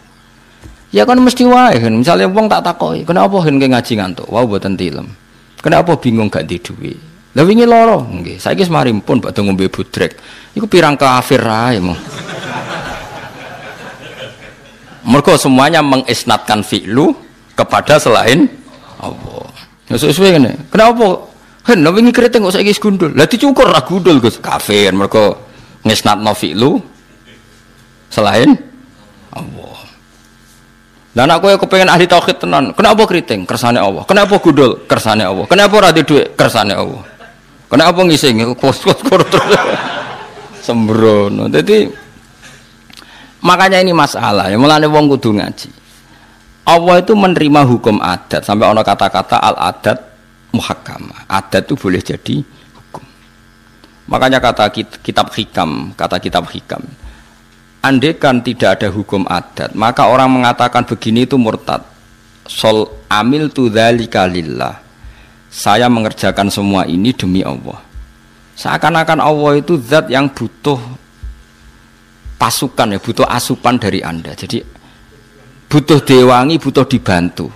[0.89, 1.77] Ya kan mesti wae.
[1.89, 4.27] Misalnya wong tak takoki, kenapa hen ngaji ngantuk?
[4.27, 5.07] Wau boten tilem.
[5.61, 6.97] Kenapa bingung gak di duit?
[7.37, 8.41] Lah wingi lara nggih.
[8.41, 10.17] Saiki semari pun badhe ngombe budrek.
[10.57, 11.99] Iku pirang kafir ae mong.
[15.01, 17.15] Mereka semuanya mengisnatkan fi'lu
[17.55, 18.45] kepada selain
[18.99, 19.47] Allah.
[19.87, 20.51] Ya sesuai ini.
[20.69, 21.30] Kenapa?
[21.61, 23.13] Hen, nabi ini keriting kok saya gundul.
[23.13, 24.41] Lah dicukur lah gundul Gus.
[24.41, 25.37] Kafir mereka
[25.85, 26.81] ngisnatno fi'lu
[28.09, 28.57] selain
[29.33, 29.77] Allah.
[31.11, 32.73] Dan aku yang kepengen ahli tauhid tenan.
[32.73, 33.45] Kenapa keriting?
[33.45, 34.01] Kersane Allah.
[34.09, 34.81] Kenapa gundul?
[34.89, 35.45] Kersane Allah.
[35.45, 36.33] Kenapa ora duit?
[36.33, 37.03] Kersane Allah.
[37.69, 38.41] Kenapa ngising?
[38.61, 39.29] Kos-kos terus.
[40.65, 41.45] Sembrono.
[41.51, 41.89] Jadi
[43.41, 45.69] Makanya ini masalah ya mulane wong kudu ngaji.
[46.61, 49.97] Allah itu menerima hukum adat sampai ono kata-kata al adat
[50.51, 51.27] muhakama.
[51.27, 52.43] Adat itu boleh jadi
[52.75, 53.03] hukum.
[54.07, 54.71] Makanya kata
[55.01, 56.83] kitab hikam, kata kitab hikam.
[57.81, 61.81] Andekan tidak ada hukum adat, maka orang mengatakan begini itu murtad.
[62.45, 64.77] Sol amil tu lillah.
[65.51, 67.81] Saya mengerjakan semua ini demi Allah.
[68.55, 70.77] Seakan-akan Allah itu zat yang butuh
[72.41, 74.65] pasukan ya butuh asupan dari anda jadi
[75.69, 77.53] butuh dewangi butuh dibantu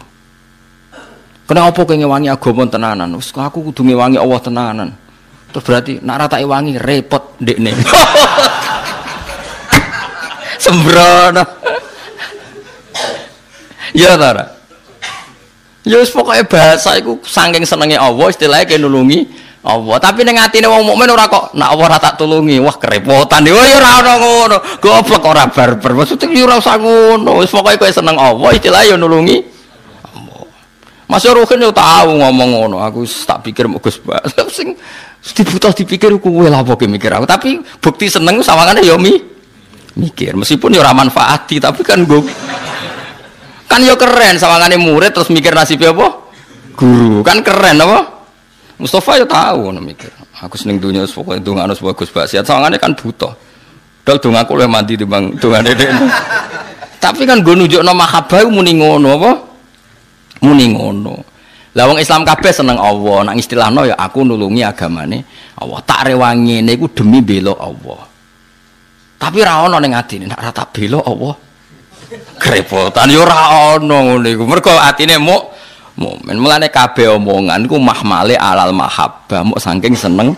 [1.46, 4.90] kenapa kau ngewangi agama tenanan Us, aku kudu ngewangi Allah tenanan
[5.50, 7.72] terus berarti nak rata wangi repot dek nih
[10.64, 11.44] sembrono
[13.96, 14.46] ya tara
[15.86, 19.98] ya pokoknya bahasa itu saking senengnya Allah istilahnya kayak nulungi Allah.
[19.98, 22.62] Tapi ning atine wong mukmin ora kok nak Allah ora tak tulungi.
[22.62, 23.42] Wah kerepotan.
[23.50, 24.58] Oh ya ora ono ngono.
[24.78, 25.92] Goblok ora barbar.
[25.98, 27.42] Maksudnya ya ora usah ngono.
[27.42, 29.55] Wis pokoke kowe seneng Allah istilah ya nulungi.
[31.06, 32.78] Mas Ruhin yo tahu ngomong ngono.
[32.82, 34.02] Aku tak pikir mau Gus
[34.50, 34.74] sing
[35.38, 37.26] dibutuh dipikir kowe lha apa mikir aku.
[37.30, 39.14] Tapi bukti seneng sawangane yo mi
[39.98, 40.34] mikir.
[40.34, 42.22] Meskipun yo ora tapi kan gue
[43.70, 46.08] kan yo keren sawangane murid terus mikir nasibnya apa?
[46.74, 47.22] Guru.
[47.22, 48.00] Kan keren apa?
[48.82, 50.10] Mustafa ya tahu ngono mikir.
[50.42, 53.32] Aku seneng dunia pokoke ndongano bagus Pak Siat sawangane kan butuh.
[54.06, 55.74] Dal dong aku luwih mandi timbang dongane.
[57.02, 59.32] Tapi kan gue nunjukno mahabbah muni ngono apa?
[60.46, 61.16] Muni ngono.
[61.76, 65.26] Lah wong Islam kabeh seneng Allah, nang istilahno ya aku nulungi agamane
[65.60, 65.82] Allah.
[65.84, 68.06] Tak rewangi niku demi bela Allah.
[69.20, 71.36] Tapi ra ono ning atine nek ora tak bela Allah.
[72.40, 74.48] Kerepotan ya ora ono ngono iku.
[74.48, 75.52] Mergo atine muk
[76.00, 76.40] mukmin.
[76.40, 80.32] Mulane kabeh omongan ku mahmale alal mahabbah, mau saking seneng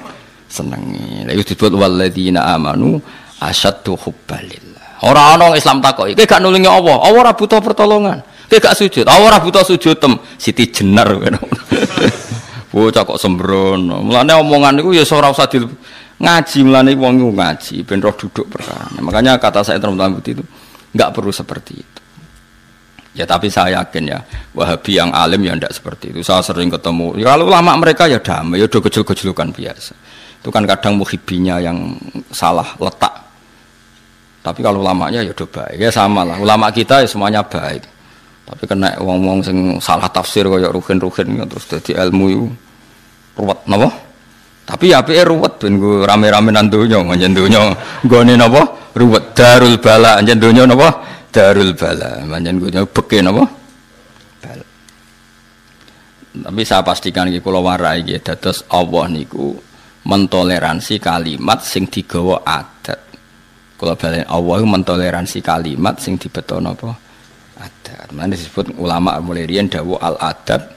[0.49, 1.27] senengi.
[1.27, 2.97] Lha disebut walladzina amanu
[3.43, 5.05] asyaddu hubbalillah.
[5.05, 8.25] Ora ana Islam takoki, kowe gak nulungi Allah, Allah ora butuh pertolongan.
[8.47, 10.15] Kowe gak sujud, Allah ora butuh sujud tem.
[10.39, 11.11] Siti jenar
[12.71, 14.03] Bocah kok sembrono.
[14.03, 15.59] Mulane omongan niku ya ora usah di
[16.17, 18.87] ngaji mulane wong ngaji ben roh duduk perkara.
[19.03, 20.43] Makanya kata saya teman-teman itu
[20.95, 22.01] enggak perlu seperti itu.
[23.17, 24.21] Ya tapi saya yakin ya
[24.53, 26.21] Wahabi yang alim ya tidak seperti itu.
[26.21, 27.17] Saya sering ketemu.
[27.17, 29.93] Ya, kalau lama mereka ya damai, ya udah kecil-kecilukan biasa.
[30.43, 31.97] Itu kan kadang muhibinya yang
[32.29, 33.25] salah letak.
[34.45, 35.81] Tapi kalau lamanya ya udah baik.
[35.81, 36.37] Ya sama lah.
[36.37, 37.96] Ulama kita ya semuanya baik.
[38.47, 42.47] Tapi kena wong-wong sing salah tafsir kayak ruhin-ruhin terus jadi ilmu itu
[43.35, 43.91] ruwet napa?
[44.63, 47.75] Tapi ya api ruwet ben gue rame-rame nantunya, manjen dunya
[48.07, 48.63] nih napa?
[48.95, 49.35] Ruwet.
[49.35, 50.23] Darul bala.
[50.23, 50.89] Anjen dunya napa?
[51.27, 52.23] darul bala.
[52.23, 53.43] Manjen gue beke napa?
[54.39, 54.65] Bala.
[56.47, 59.59] Tapi saya pastikan iki kula warai iki dados Allah niku
[60.07, 62.99] mentoleransi kalimat sing digawa adat.
[63.75, 67.06] Kula balen Allah mentoleransi kalimat sing dibeto napa
[67.97, 70.69] adat mana disebut ulama mulai riyen dawuh al adat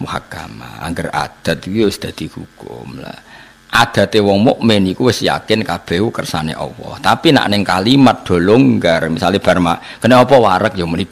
[0.00, 3.20] muhakama agar adat itu sudah dihukum lah
[3.76, 6.96] adate wong mukmin iku wis yakin kabeh kersane Allah.
[7.02, 11.04] Tapi nak ning kalimat do longgar, misale kena apa warek ya muni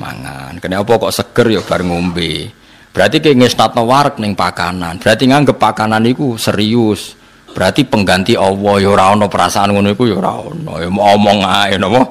[0.00, 0.58] mangan.
[0.58, 2.50] Kena apa kok seger ya bar ngombe.
[2.90, 4.98] Berarti kayak ngesnatno warek ning pakanan.
[4.98, 7.14] Berarti nganggep pakanan iku serius.
[7.50, 10.74] Berarti pengganti Allah ya ora perasaan ngono iku ya ora ana.
[10.82, 12.02] Ya omong ae napa?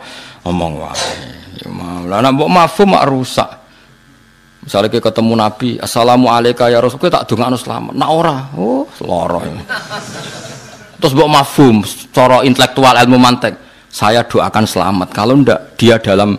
[0.47, 1.38] Omong wae.
[1.59, 1.67] Ya
[2.07, 3.49] lah nek mbok mafhum mak rusak.
[4.59, 7.93] Misalnya kita ketemu Nabi, Assalamualaikum ya Rasul, kita tak dongakno selamat.
[7.95, 9.39] Nak ora, oh loro.
[10.99, 11.79] Terus mbok mafhum,
[12.11, 13.55] cara intelektual ilmu mantek,
[13.87, 15.07] saya doakan selamat.
[15.15, 16.35] Kalau ndak dia dalam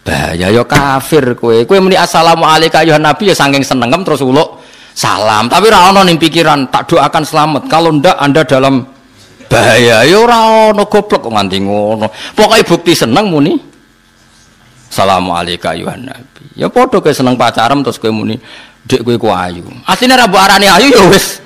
[0.00, 1.68] bahaya ya kafir kue.
[1.68, 4.60] Kue muni Assalamualaikum ya Nabi ya saking seneng terus uluk
[4.96, 5.48] salam.
[5.48, 7.62] Tapi ora ono pikiran tak doakan selamat.
[7.68, 8.84] Kalau ndak Anda dalam
[9.46, 12.08] bahaya ya ora ono goblok kok nganti ngono.
[12.32, 13.69] Pokoke bukti seneng muni
[14.90, 16.42] Assalamualaikum ya Nabi.
[16.58, 18.42] Ya padha kowe seneng pacaran terus kowe muni
[18.90, 19.62] dek kowe ku ayu.
[19.86, 21.38] Asline ra mbok arani ayu ya wis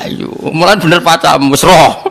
[0.00, 0.32] ayu.
[0.48, 2.08] Mulai bener pacaran wis roh.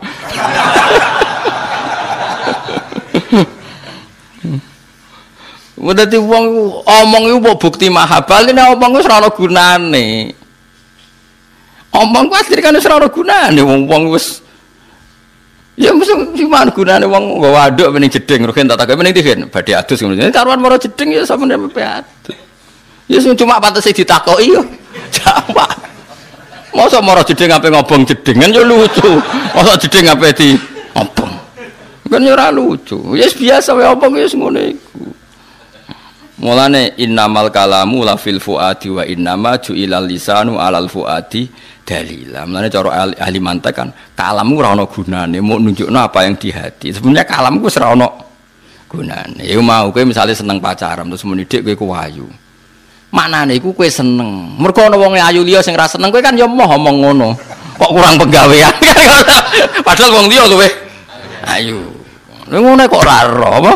[5.90, 6.46] Dadi wong
[6.86, 10.38] omong iku mbok bukti mahabal ini omong wis ora gunane.
[11.90, 14.38] Omong ku asline kan wis gunane wong-wong wis
[15.80, 19.72] Ya mesti gimana gunane wong nggawa aduk mending jeding rugen tak takok mending digen badhe
[19.72, 20.28] adus ngono.
[20.28, 22.36] Karuan maro jeding ya sampeyan mepe adus.
[23.08, 24.60] Ya cuma pantes ditakoki yo.
[25.08, 25.64] Jawa.
[26.76, 29.08] Masa maro jeding ape ngobong jeding kan yo lucu.
[29.56, 30.52] Masa jeding ape di
[30.92, 31.32] ngobong.
[32.12, 33.16] Kan yo ora lucu.
[33.16, 35.00] Ya biasa wae obong ya ngono iku.
[36.40, 41.44] Mulane innamal kalamu la fil fuadi wa innama ju'ilal lisanu alal fuadi
[41.84, 42.48] dalila.
[42.48, 46.48] Mulane cara ahli, ahli mantek kan kalammu ora ana gunane, mau nunjukno apa yang di
[46.48, 46.96] hati.
[46.96, 48.08] Sebenarnya kalamku ora ana
[48.88, 49.44] gunane.
[49.44, 52.24] Ya mau kowe misale seneng pacaran terus muni dik kowe ku ayu.
[53.12, 54.56] Maknane iku kowe seneng.
[54.56, 57.36] Mergo ana wong ayu liya sing ra seneng kowe kan ya moh omong ngono.
[57.76, 58.72] Kok kurang penggawean.
[59.86, 60.68] Padahal wong liya kowe
[61.52, 61.84] ayu.
[62.48, 63.72] Ngono kok ora apa?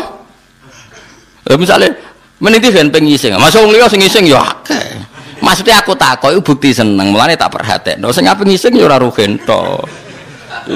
[1.45, 2.04] Lha misale
[2.39, 3.35] meniti ben pengising.
[3.37, 5.15] Masuk wong liya sing ya akeh.
[5.43, 8.09] Maksudnya aku takok itu bukti seneng, mulane tak perhatekno.
[8.09, 9.83] Sing apa ngising ya ora rugen to.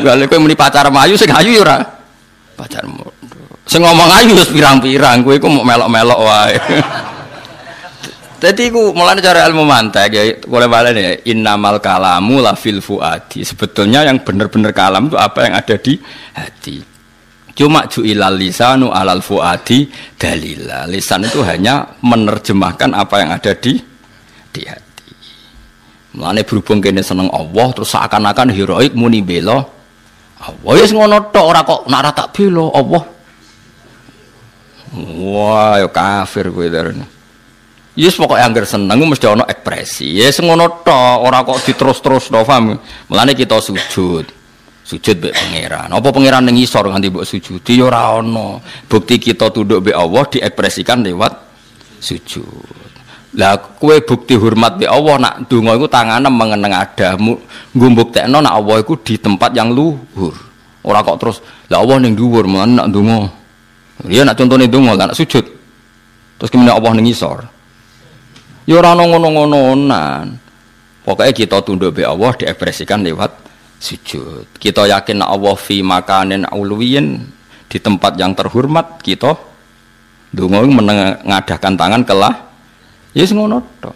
[0.03, 1.77] Gale kowe muni pacar ayu sing ayu ya ora.
[3.65, 6.57] Sing ngomong ayu wis pirang-pirang, kowe iku mau melok-melok wae.
[8.39, 13.43] Jadi ku mulane cara ilmu mantek ya boleh balen ya innamal kalamu la fil fuadi.
[13.43, 15.99] Sebetulnya yang benar-benar kalam itu apa yang ada di
[16.31, 16.88] hati.
[17.59, 20.87] Cuma ju'ilal lisanu alal fuadi dalila.
[20.87, 23.75] Lisan itu hanya menerjemahkan apa yang ada di
[24.55, 25.11] di hati.
[26.15, 29.59] Mulane berhubung kene seneng Allah terus seakan-akan heroik muni bela
[30.39, 33.03] Allah ya ngono tok ora kok nak tak bela Allah.
[35.19, 37.03] Wah, ya kafir kowe darane.
[37.99, 40.15] Yes pokoknya anggar seneng mesti ana ekspresi.
[40.15, 42.79] Ya ngono tok, ora kok diterus-terus to, paham?
[43.11, 44.38] Mulane kita sujud.
[44.89, 45.93] Sujud mbek pangeran.
[45.93, 47.61] Apa pangeran ning isor nganti mbok sujud?
[47.61, 48.57] Ya ora ana.
[48.89, 51.29] Bukti kita tunduk mbek Allah diekspresikan lewat
[52.01, 52.89] sujud.
[53.37, 57.37] Lah kue bukti hormat di Allah nak donga iku tangane mengeneng adamu
[57.77, 60.33] ngumbuktekno nak Allah iku di tempat yang luhur.
[60.81, 61.37] Ora kok terus
[61.69, 63.29] lah Allah ning dhuwur men nak donga.
[64.09, 65.45] Iya nak contone donga nak sujud.
[66.41, 67.45] Terus kemudian Allah ning isor.
[68.65, 70.33] Ya ora ngono-ngononan.
[71.05, 73.48] Pokoknya kita tunduk be Allah diekspresikan lewat
[73.79, 74.45] sujud.
[74.59, 77.23] Kita yakin Allah fi makanin ulwiyin
[77.65, 79.33] di tempat yang terhormat kita
[80.29, 82.49] donga mengadakan tangan kelah
[83.13, 83.95] Ya wis ngono tok.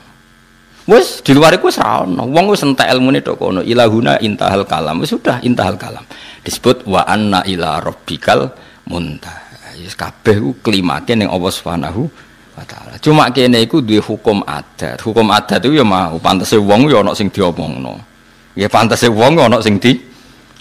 [0.89, 2.25] Wis di luar iku ora ono.
[2.25, 3.61] Wong wis entek ilmune tok kono.
[3.61, 4.99] Ilahuna intahal kalam.
[4.99, 6.03] Wis sudah intahal kalam.
[6.41, 8.49] Disebut wa anna ila rabbikal
[8.89, 9.77] muntaha.
[9.77, 12.09] Wis kabeh ku klimate ning Allah Subhanahu
[12.57, 12.97] wa taala.
[13.01, 14.97] Cuma kene iku duwe hukum adat.
[15.01, 18.12] Hukum adat itu ya mau pantese wong ya ana sing diomongno.
[18.53, 19.97] Ya pantese wong ana sing di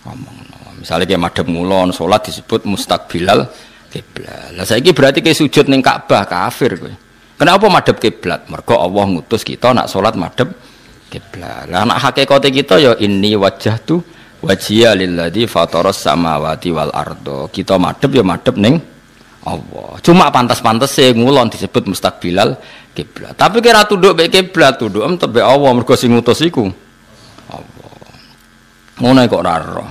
[0.09, 0.81] omongno.
[0.81, 3.45] Misalnya kayak madhep ngulon salat disebut mustaqbilal
[3.93, 4.57] kiblat.
[4.57, 6.93] Lah saiki berarti kayak sujud ning Ka'bah kafir kowe.
[7.37, 8.49] Kenapa madhep kiblat?
[8.49, 10.57] Mergo Allah ngutus kita nak salat madhep
[11.13, 11.69] kiblat.
[11.69, 14.01] Lah nak hakikate kita ya ini wajah tu
[14.41, 17.53] wajhiya lilladzi fataras samawati wal ardo.
[17.53, 18.81] Kita madhep ya madhep ning
[19.45, 20.01] Allah.
[20.01, 22.57] Cuma pantas-pantas sih ngulon disebut mustaqbilal
[22.97, 23.37] kiblat.
[23.37, 26.73] Tapi kira tunduk be kiblat, tunduk em tebe Allah mergo sing ngutus iku.
[27.53, 27.93] Allah.
[29.03, 29.87] Ngono kok ora ero.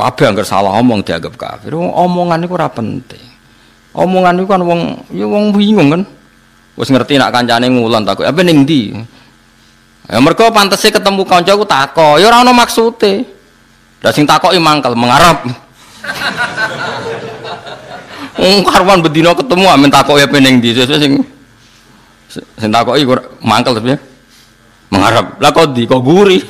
[0.00, 1.76] Kabeh anggar salah omong dianggap kafir.
[1.76, 3.20] Omongan iku ora penting.
[3.96, 4.80] Omongan iku kan wong
[5.12, 6.02] ya wong bingung kan.
[6.76, 8.96] Wis ngerti nak kancane ngulon takut apa ning ndi?
[10.08, 13.28] Ya mergo pantese ketemu kanca ku tako, ya ora ono maksude.
[14.00, 15.44] Lah sing takoki mangkel mengarep.
[18.40, 20.72] Wong karwan bedino ketemu amen takoki apa ning ndi?
[20.72, 21.20] Sing
[22.32, 23.04] sing takoki
[23.44, 23.98] mangkel tapi ya.
[24.90, 25.38] Mengarep.
[25.38, 26.38] Lah kok di kok guri.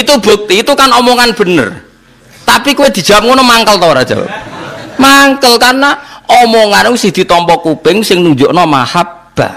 [0.00, 1.70] itu bukti itu kan omongan bener.
[2.42, 4.02] Tapi kue dijawab ngono mangkel tau ora
[4.98, 5.94] mangkel karena
[6.26, 9.54] omongan sih ditompo kuping sing nunjukno mahabbah.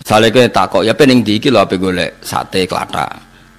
[0.00, 3.06] Misalnya kue takok ya pening di lho ape golek sate kelata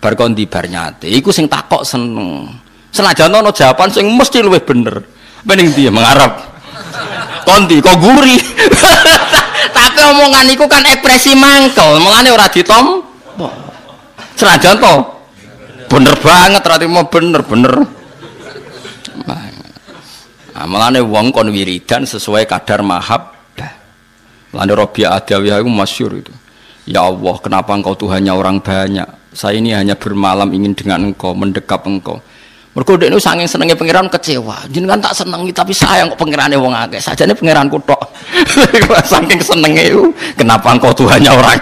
[0.01, 1.05] bar di bar nyate?
[1.09, 2.49] Iku sing takok seneng.
[2.89, 4.97] Senajan ono jawaban sing mesti luwih bener.
[5.45, 6.56] Pening dia mengharap
[7.47, 8.35] kondi kok guri
[9.75, 12.03] tapi omongan itu kan ekspresi mangkel.
[12.03, 12.99] Mulane ora ditom
[14.35, 14.95] senajan to?
[15.87, 17.73] Bener banget rati mau bener bener.
[20.57, 23.37] Nah, mulane wong kon wiridan sesuai kadar mahab.
[24.55, 26.33] Lalu Robiah Adawiyah itu masyur itu.
[26.87, 29.05] Ya Allah, kenapa engkau Tuhannya orang banyak?
[29.35, 32.23] Saya ini hanya bermalam ingin dengan engkau, mendekap engkau.
[32.77, 34.69] Mergo ini saking senengnya pangeran kecewa.
[34.69, 37.01] Jenengan tak senengi tapi sayang kok pangerane wong akeh.
[37.01, 37.97] Sajane pangeranku tok.
[39.17, 41.57] saking senengnya itu, kenapa engkau Tuhannya orang?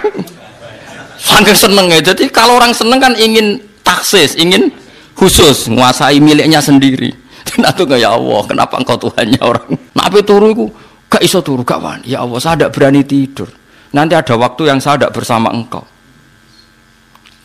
[1.15, 2.03] saking senengnya.
[2.03, 4.67] Jadi kalau orang seneng kan ingin taksis, ingin
[5.15, 7.15] khusus menguasai miliknya sendiri.
[7.47, 9.71] Dan itu ya Allah, kenapa engkau Tuhannya orang?
[9.95, 10.65] Nah, turu itu
[11.07, 12.11] gak iso turu gak wani.
[12.11, 13.47] Ya Allah, saya tidak berani tidur.
[13.95, 15.87] Nanti ada waktu yang saya tidak bersama engkau.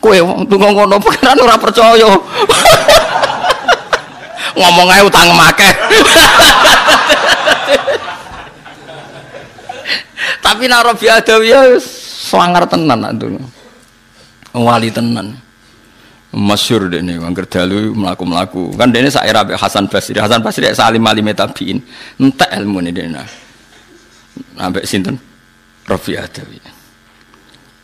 [0.03, 2.11] Kue wong tunggu ngono pangeran ora percaya.
[4.57, 5.69] ngomong aja utang make
[10.45, 11.79] tapi narobi adawiyah
[12.31, 13.27] swanger tenan itu
[14.55, 15.35] wali tenan.
[16.31, 20.15] Masyur nih wong dalu melaku melaku kan dene sak era Hasan Basri.
[20.15, 21.83] Hasan Basri salim alim tabiin
[22.15, 23.19] entek ilmu nih dene
[24.55, 25.19] ambek sinten?
[25.83, 26.55] Rabi Adawi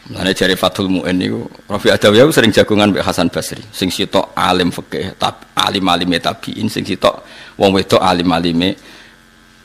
[0.08, 3.60] Mulane jari Fathul Mu'in niku Rafi Adawi sering jagungan mbek Hasan Basri.
[3.76, 7.28] Sing sitok alim fikih, tab, alim alime tabiin, sing sitok
[7.60, 8.72] wong wedok alim alime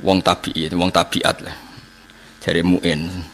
[0.02, 1.54] wong tabiin, wong tabiat lah.
[2.42, 3.30] Jari Mu'in.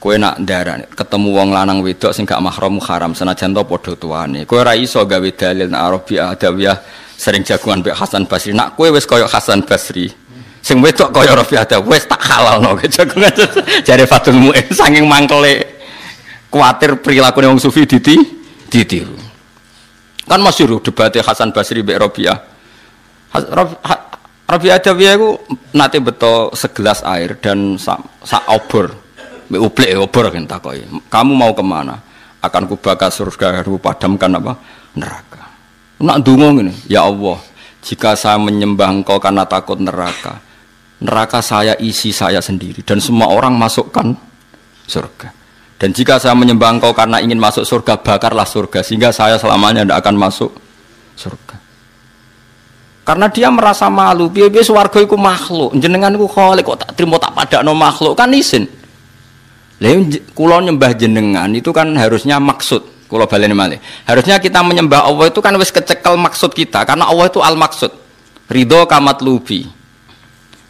[0.00, 4.48] Kowe nak darah ketemu wong lanang wedok sing gak mahram haram senajan to padha tuane.
[4.48, 6.64] Kowe ora iso gawe dalil nak Rafi Adawi
[7.12, 8.56] sering jagungan mbek Hasan Basri.
[8.56, 10.08] Nak kowe wis kaya Hasan Basri.
[10.64, 13.36] Sing wedok kaya Rafi Adawi wis tak halalno jagungan.
[13.84, 15.79] Jari Fathul Mu'in saking mangkele
[16.50, 18.18] kuatir perilaku wong sufi diti
[18.68, 19.16] ditiru.
[20.26, 22.38] Kan masyur debatnya Hasan Basri Mbak Robiah.
[24.50, 25.30] Robiah Adawiyah itu
[25.74, 28.90] nanti betul segelas air dan sak sa obor.
[29.50, 31.96] Mbak ublek obor kan takoi kamu mau ke mana?
[32.42, 34.52] Akan kubakar surga ku padamkan apa?
[34.98, 35.42] Neraka.
[36.02, 37.38] Nak dungo ini ya Allah
[37.80, 40.40] jika saya menyembah engkau karena takut neraka
[41.00, 44.12] neraka saya isi saya sendiri dan semua orang masukkan
[44.84, 45.32] surga
[45.80, 48.84] dan jika saya menyembah engkau karena ingin masuk surga, bakarlah surga.
[48.84, 50.52] Sehingga saya selamanya tidak akan masuk
[51.16, 51.56] surga.
[53.00, 54.28] Karena dia merasa malu.
[54.60, 55.72] Suarga itu makhluk.
[55.80, 58.12] Jenengan itu kholik kok tak terima tak pada no makhluk.
[58.12, 58.68] Kan isin.
[59.80, 60.20] Lalu
[60.68, 63.08] nyembah jenengan itu kan harusnya maksud.
[63.08, 63.80] Kulo balen malih.
[64.04, 66.84] Harusnya kita menyembah Allah itu kan wis kecekel maksud kita.
[66.84, 67.88] Karena Allah itu al maksud.
[68.52, 69.79] Ridho kamat lubi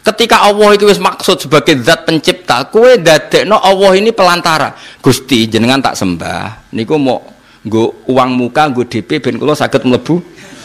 [0.01, 2.97] Ketika Allah itu wis maksud sebagai zat pencipta, kue
[3.45, 4.73] no Allah ini pelantara.
[4.97, 6.73] Gusti jenengan tak sembah.
[6.73, 7.21] Niku mau
[7.61, 10.17] nggo uang muka nggo DP ben kula saged mlebu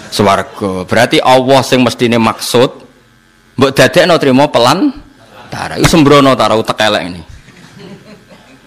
[0.09, 0.89] swarga.
[0.89, 2.70] Berarti Allah sing mestine maksud
[3.61, 5.76] mbok dadekno trimo pelantara.
[5.76, 7.22] Iku sembrono ta utek elek ini.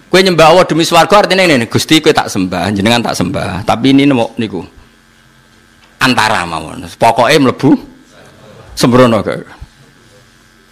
[0.06, 3.66] Kue nyembah Allah demi swarga artinya ini, Gusti kue tak sembah, jenengan tak sembah.
[3.66, 4.62] Tapi ini nemu niku
[5.98, 6.86] antara mawon.
[6.94, 7.74] Pokoknya mlebu
[8.78, 9.59] sembrono kayak.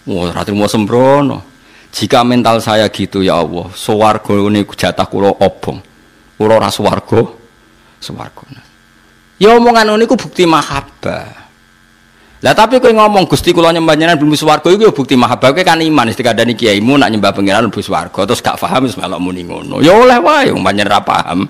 [0.07, 1.49] Wah, rati mau sembrono.
[1.89, 5.81] Jika mental saya gitu ya Allah, swarga ini jatah kulo obong.
[6.37, 7.25] Kulo ora swarga,
[7.97, 8.45] swarga.
[9.41, 11.49] Ya omongan niku bukti mahabbah.
[12.39, 15.59] Lah tapi kowe ngomong Gusti kula nyembah jenengan belum swarga iku ya bukti mahabbah kowe
[15.59, 19.43] kan iman istikadani kiaimu nak nyembah pangeran mlebu swarga terus gak paham wis melok muni
[19.43, 19.83] ngono.
[19.83, 21.43] Ya oleh wae wong panjenengan ra paham.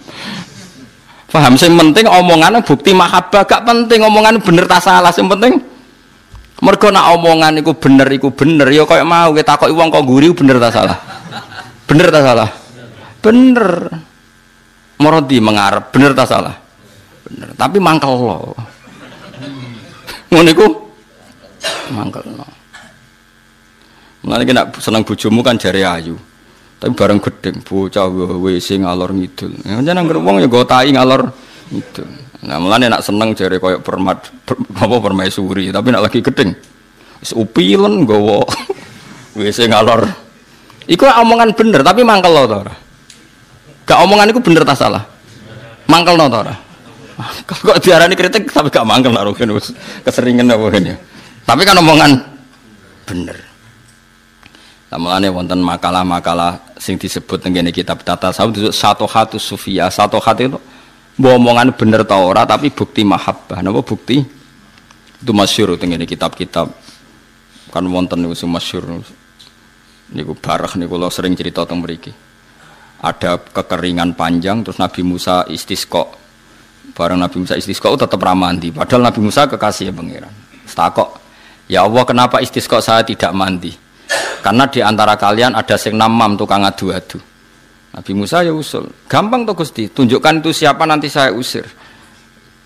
[1.29, 5.61] Paham sing penting omongannya bukti mahabbah gak penting omongan bener ta salah sing penting
[6.59, 10.27] Mergo nak omongan iku bener iku bener ya kayak mau kita kok wong kok guri
[10.35, 10.97] bener tak salah.
[11.87, 12.49] Bener tak salah?
[13.23, 13.65] Bener.
[14.99, 16.55] Morodi mengarep bener tak salah?
[17.23, 17.55] Bener.
[17.55, 18.51] Tapi mangkel lo.
[20.35, 20.67] Ngono iku
[21.95, 22.47] mangkel lo.
[24.27, 26.19] Mulane kena seneng bojomu kan jari ayu.
[26.79, 29.51] Tapi bareng gedeng bocah WC ngalor ngidul.
[29.63, 31.31] Ya jeneng wong ya go tai ngalor
[31.71, 32.28] ngidul.
[32.39, 36.23] Nah, mulane nak seneng jare koyo permat per, apa permaisuri, tapi nak lagi
[37.35, 38.47] upilen gowo.
[39.39, 40.07] Wis ngalor.
[40.87, 42.75] Iku omongan bener, tapi mangkel lo ora?
[43.83, 45.03] Gak omongan iku bener ta salah?
[45.91, 46.55] Mangkel no ora?
[47.43, 49.59] Kok diarani kritik tapi gak mangkel nak rugen
[50.07, 50.95] keseringan apa ini.
[51.43, 52.11] Tapi kan omongan
[53.03, 53.37] bener.
[54.89, 60.49] Nah, mulane wonten makalah-makalah sing disebut tentang kitab tata sawut satu hatu sufia, satu hati
[60.49, 60.57] itu
[61.19, 63.59] Mbok omongan bener ta ora tapi bukti mahabbah.
[63.59, 64.23] Napa bukti?
[65.19, 66.67] Itu masyhur teng kitab-kitab
[67.69, 69.03] kan wonten niku masyhur.
[70.15, 72.15] Niku barah niku kula sering cerita teng mriki.
[73.03, 76.07] Ada kekeringan panjang terus Nabi Musa istisqa.
[76.95, 78.71] Bareng Nabi Musa istisqa tetap ramandi.
[78.71, 80.31] Padahal Nabi Musa kekasih pangeran.
[80.63, 81.19] Setakok,
[81.67, 83.75] ya Allah kenapa istisqa saya tidak mandi?
[84.39, 87.28] Karena di antara kalian ada sing namam tukang adu-adu.
[87.89, 88.85] Nabi Musa ya usul.
[89.09, 91.65] Gampang tuh Gusti, tunjukkan itu siapa nanti saya usir.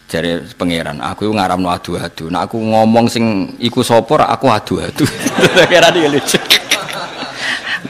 [0.03, 2.27] Jadi pangeran, aku ngaram no adu-adu.
[2.27, 5.07] Nah aku ngomong sing iku sopor, aku adu-adu.
[5.71, 6.37] Kira dia lucu.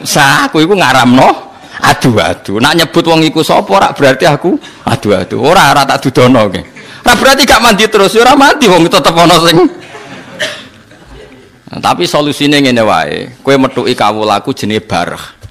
[0.06, 1.28] Sa aku iku ngaram no
[1.82, 2.62] adu-adu.
[2.62, 4.54] Nak nyebut wong iku sopor, berarti aku
[4.86, 5.42] adu-adu.
[5.42, 6.62] Ora ora tak dudono ke.
[7.04, 9.58] Nah berarti gak mandi terus, ya ora mandi wong tetep ono sing
[11.74, 15.43] Nah, tapi solusinya ngene wae, kowe metuki kawulaku jenenge barah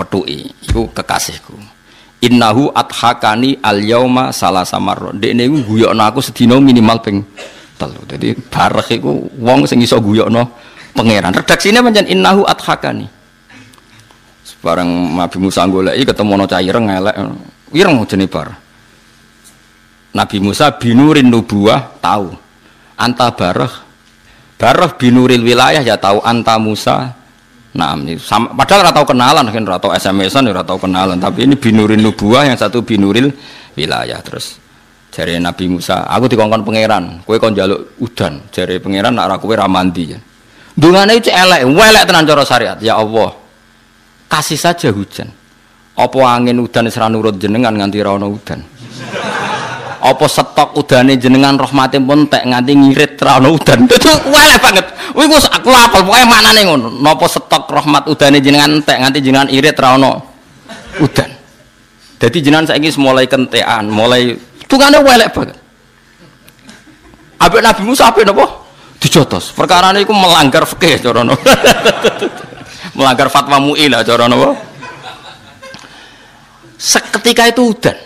[0.00, 1.52] petuki iku kekasihku.
[2.24, 7.20] Innahu adhakani al yauma salah samar dekne iku guyokno aku sedina minimal ping
[7.76, 8.00] telu.
[8.08, 10.48] Dadi barek iku wong sing iso guyokno
[10.96, 11.36] pangeran.
[11.36, 13.04] Redaksine pancen innahu adhakani.
[14.44, 17.16] Sebarang Nabi Musa goleki ketemu ana cah ireng elek
[17.76, 17.96] ireng
[18.28, 18.48] bar.
[20.10, 22.34] Nabi Musa binurin nubuah tahu
[22.98, 23.72] anta barah
[24.58, 27.19] barah binuril wilayah ya tahu anta Musa
[27.70, 31.22] Nah, ini sama, padahal ratau kenalan, kan ratau SMS-an, ya ratau kenalan.
[31.22, 33.30] Tapi ini binurin nubuah, yang satu binuril
[33.78, 34.18] wilayah.
[34.26, 34.58] Terus
[35.14, 38.50] jari Nabi Musa, aku dikongkon pangeran, kue kon jaluk udan.
[38.50, 40.04] Jari pangeran nak kue ramandi.
[40.10, 40.18] Ya.
[40.74, 42.78] Dungane itu elek, welek tenan cara syariat.
[42.82, 43.38] Ya Allah,
[44.26, 45.30] kasih saja hujan.
[45.94, 48.80] Apa angin udan seranurut jenengan nganti ra udan
[50.00, 53.84] apa stok udane jenengan rahmate pun tek nganti ngirit ra ono udan.
[53.96, 54.86] Itu waleh banget.
[55.12, 56.88] Kuwi aku apal pokoke maknane ngono.
[57.04, 60.10] Napa stok rahmat udane jenengan tek nganti jenengan irit ra ono
[61.04, 61.30] udan?
[62.20, 65.56] Jadi jenengan saiki mulai kentean mulai tungane waleh banget.
[67.40, 68.44] Abek Nabi Musa apa napa?
[69.00, 69.56] Dijotos.
[69.56, 71.24] Perkara iku melanggar fikih cara
[72.96, 74.56] melanggar fatwa MUI lah cara napa
[76.80, 77.96] seketika itu udan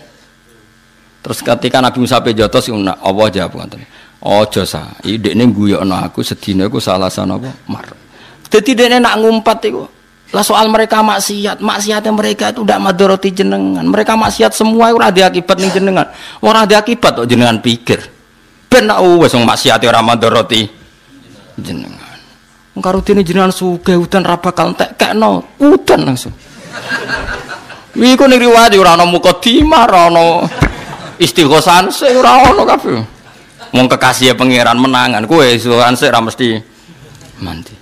[1.25, 3.81] Terus ketika Nabi Musa pe jotos nak Allah jawab ngoten.
[4.21, 7.49] Ojo sa, idekne guyokno aku sedina iku salah sana apa?
[7.65, 7.85] Mar.
[8.45, 9.89] Dadi dekne nak ngumpat iku
[10.33, 13.85] lah soal mereka maksiat, maksiatnya mereka itu tidak madoroti jenengan.
[13.85, 16.11] Mereka maksiat semua ora ada akibat nih jenengan.
[16.41, 18.01] Ora ada akibat kok jenengan pikir.
[18.65, 20.65] Ben nak wes wong maksiat ora madoroti
[21.61, 22.17] jenengan.
[22.75, 26.33] Karo dene jenengan sugih udan ra bakal entek kekno, udan langsung.
[27.95, 30.25] Iku ning riwayat ora ana mukadimah, ora ana
[31.19, 32.99] istighosan sih ora ono kabeh.
[33.75, 36.47] Wong kekasih pangeran menangan kowe istighosan sih ora mesti
[37.43, 37.75] mandi.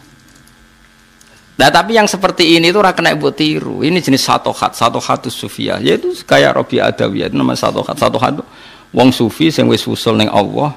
[1.53, 3.85] Nah tapi yang seperti ini itu kena buat tiru.
[3.85, 5.77] Ini jenis satu hat, satu hatu sufia.
[5.77, 8.41] Yaitu kayak Robi Adawiyah itu namanya satu hat, satu hat.
[8.89, 10.73] Wong sufi yang wis usul neng Allah.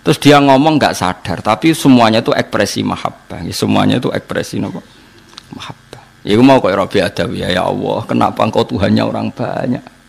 [0.00, 3.44] Terus dia ngomong nggak sadar, tapi semuanya itu ekspresi mahabbah.
[3.52, 4.80] Semuanya itu ekspresi apa?
[5.52, 6.02] Mahabbah.
[6.24, 9.99] Ya mau kayak Robi Adawiyah ya Allah, kenapa engkau Tuhannya orang banyak?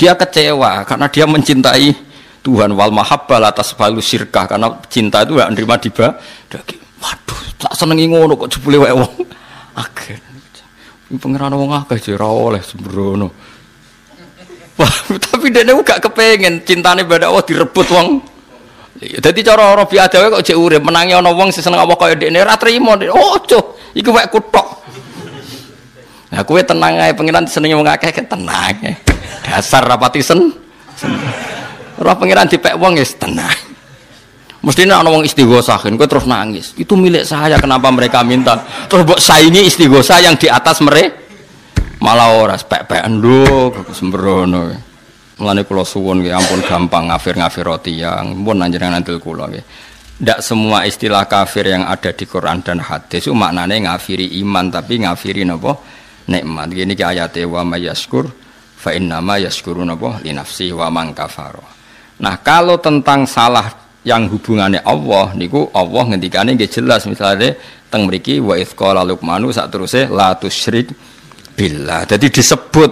[0.00, 1.92] Dia kecewa karena dia mencintai
[2.40, 6.16] Tuhan wal mahabbah atas balu sirkah karena cinta itu gak nerima diba.
[7.00, 9.12] Waduh, tak senengi ngono kok jebule wae wong.
[9.76, 10.20] Agen.
[11.20, 13.28] Pengiran wong akeh jera oleh sembrono.
[15.28, 18.08] Tapi dia gak kepengen cintane pada Allah direbut wong.
[19.00, 22.56] Jadi cara Robi Adawe kok urip menangi ana wong sing seneng apa kaya dekne ra.
[23.12, 24.80] Oh, cuk, iku wek kutok.
[26.30, 28.94] Nah, kowe tenang ae pengiran senenge wong akeh tenang ae.
[29.46, 30.38] Dasar rapati sen
[31.98, 33.58] roh pangeran dipek wong ya tenang.
[34.60, 36.72] Mesti ana wong istighosah kowe terus nangis.
[36.78, 38.62] Itu milik saya kenapa mereka minta?
[38.86, 41.20] Terus mbok saingi istighosa yang di atas mereka
[42.00, 44.72] malah ora pek-pekan lho sembrono
[45.36, 49.64] mulane kula suwun nggih ampun gampang ngafir-ngafir roti yang pun anjenengan andel kula nggih
[50.20, 55.04] tidak semua istilah kafir yang ada di Quran dan hadis itu maknanya ngafiri iman tapi
[55.04, 55.80] ngafiri nopo
[56.28, 58.28] nikmat gini ke ayatnya wa mayaskur
[58.80, 61.62] fa innama yaskuru napa li nafsi wa man kafara.
[62.20, 63.68] Nah, kalau tentang salah
[64.04, 67.52] yang hubungannya Allah niku Allah ngendikane nggih jelas misalnya
[67.92, 70.92] teng mriki wa idz qala luqmanu sak teruse la tusyrik
[71.52, 72.08] billah.
[72.08, 72.90] Jadi disebut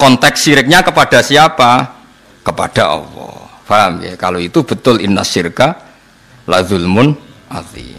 [0.00, 2.00] konteks syiriknya kepada siapa?
[2.40, 3.44] Kepada Allah.
[3.66, 4.14] Paham ya?
[4.16, 5.76] Kalau itu betul inna syirka
[6.48, 7.12] la zulmun
[7.50, 7.95] azim.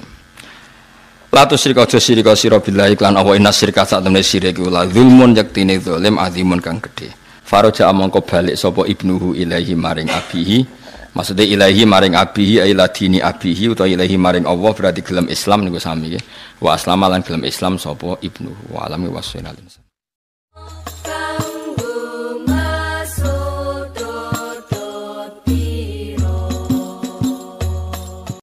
[1.34, 5.36] La tusyrika aja sirika sira billahi lan Allah inna syirka sak temne syirik la zulmun
[5.38, 7.14] yaktine zalim azimun kang gedhe.
[7.46, 10.66] Faroja amangko balik sopo ibnuhu ilahi maring abihi.
[11.14, 15.82] Maksudnya ilahi maring abihi ila dini abihi atau ilahi maring Allah berarti gelem Islam niku
[15.82, 16.14] sami
[16.62, 19.58] wa aslama lan gelem Islam sopo ibnuhu wa alami wasallam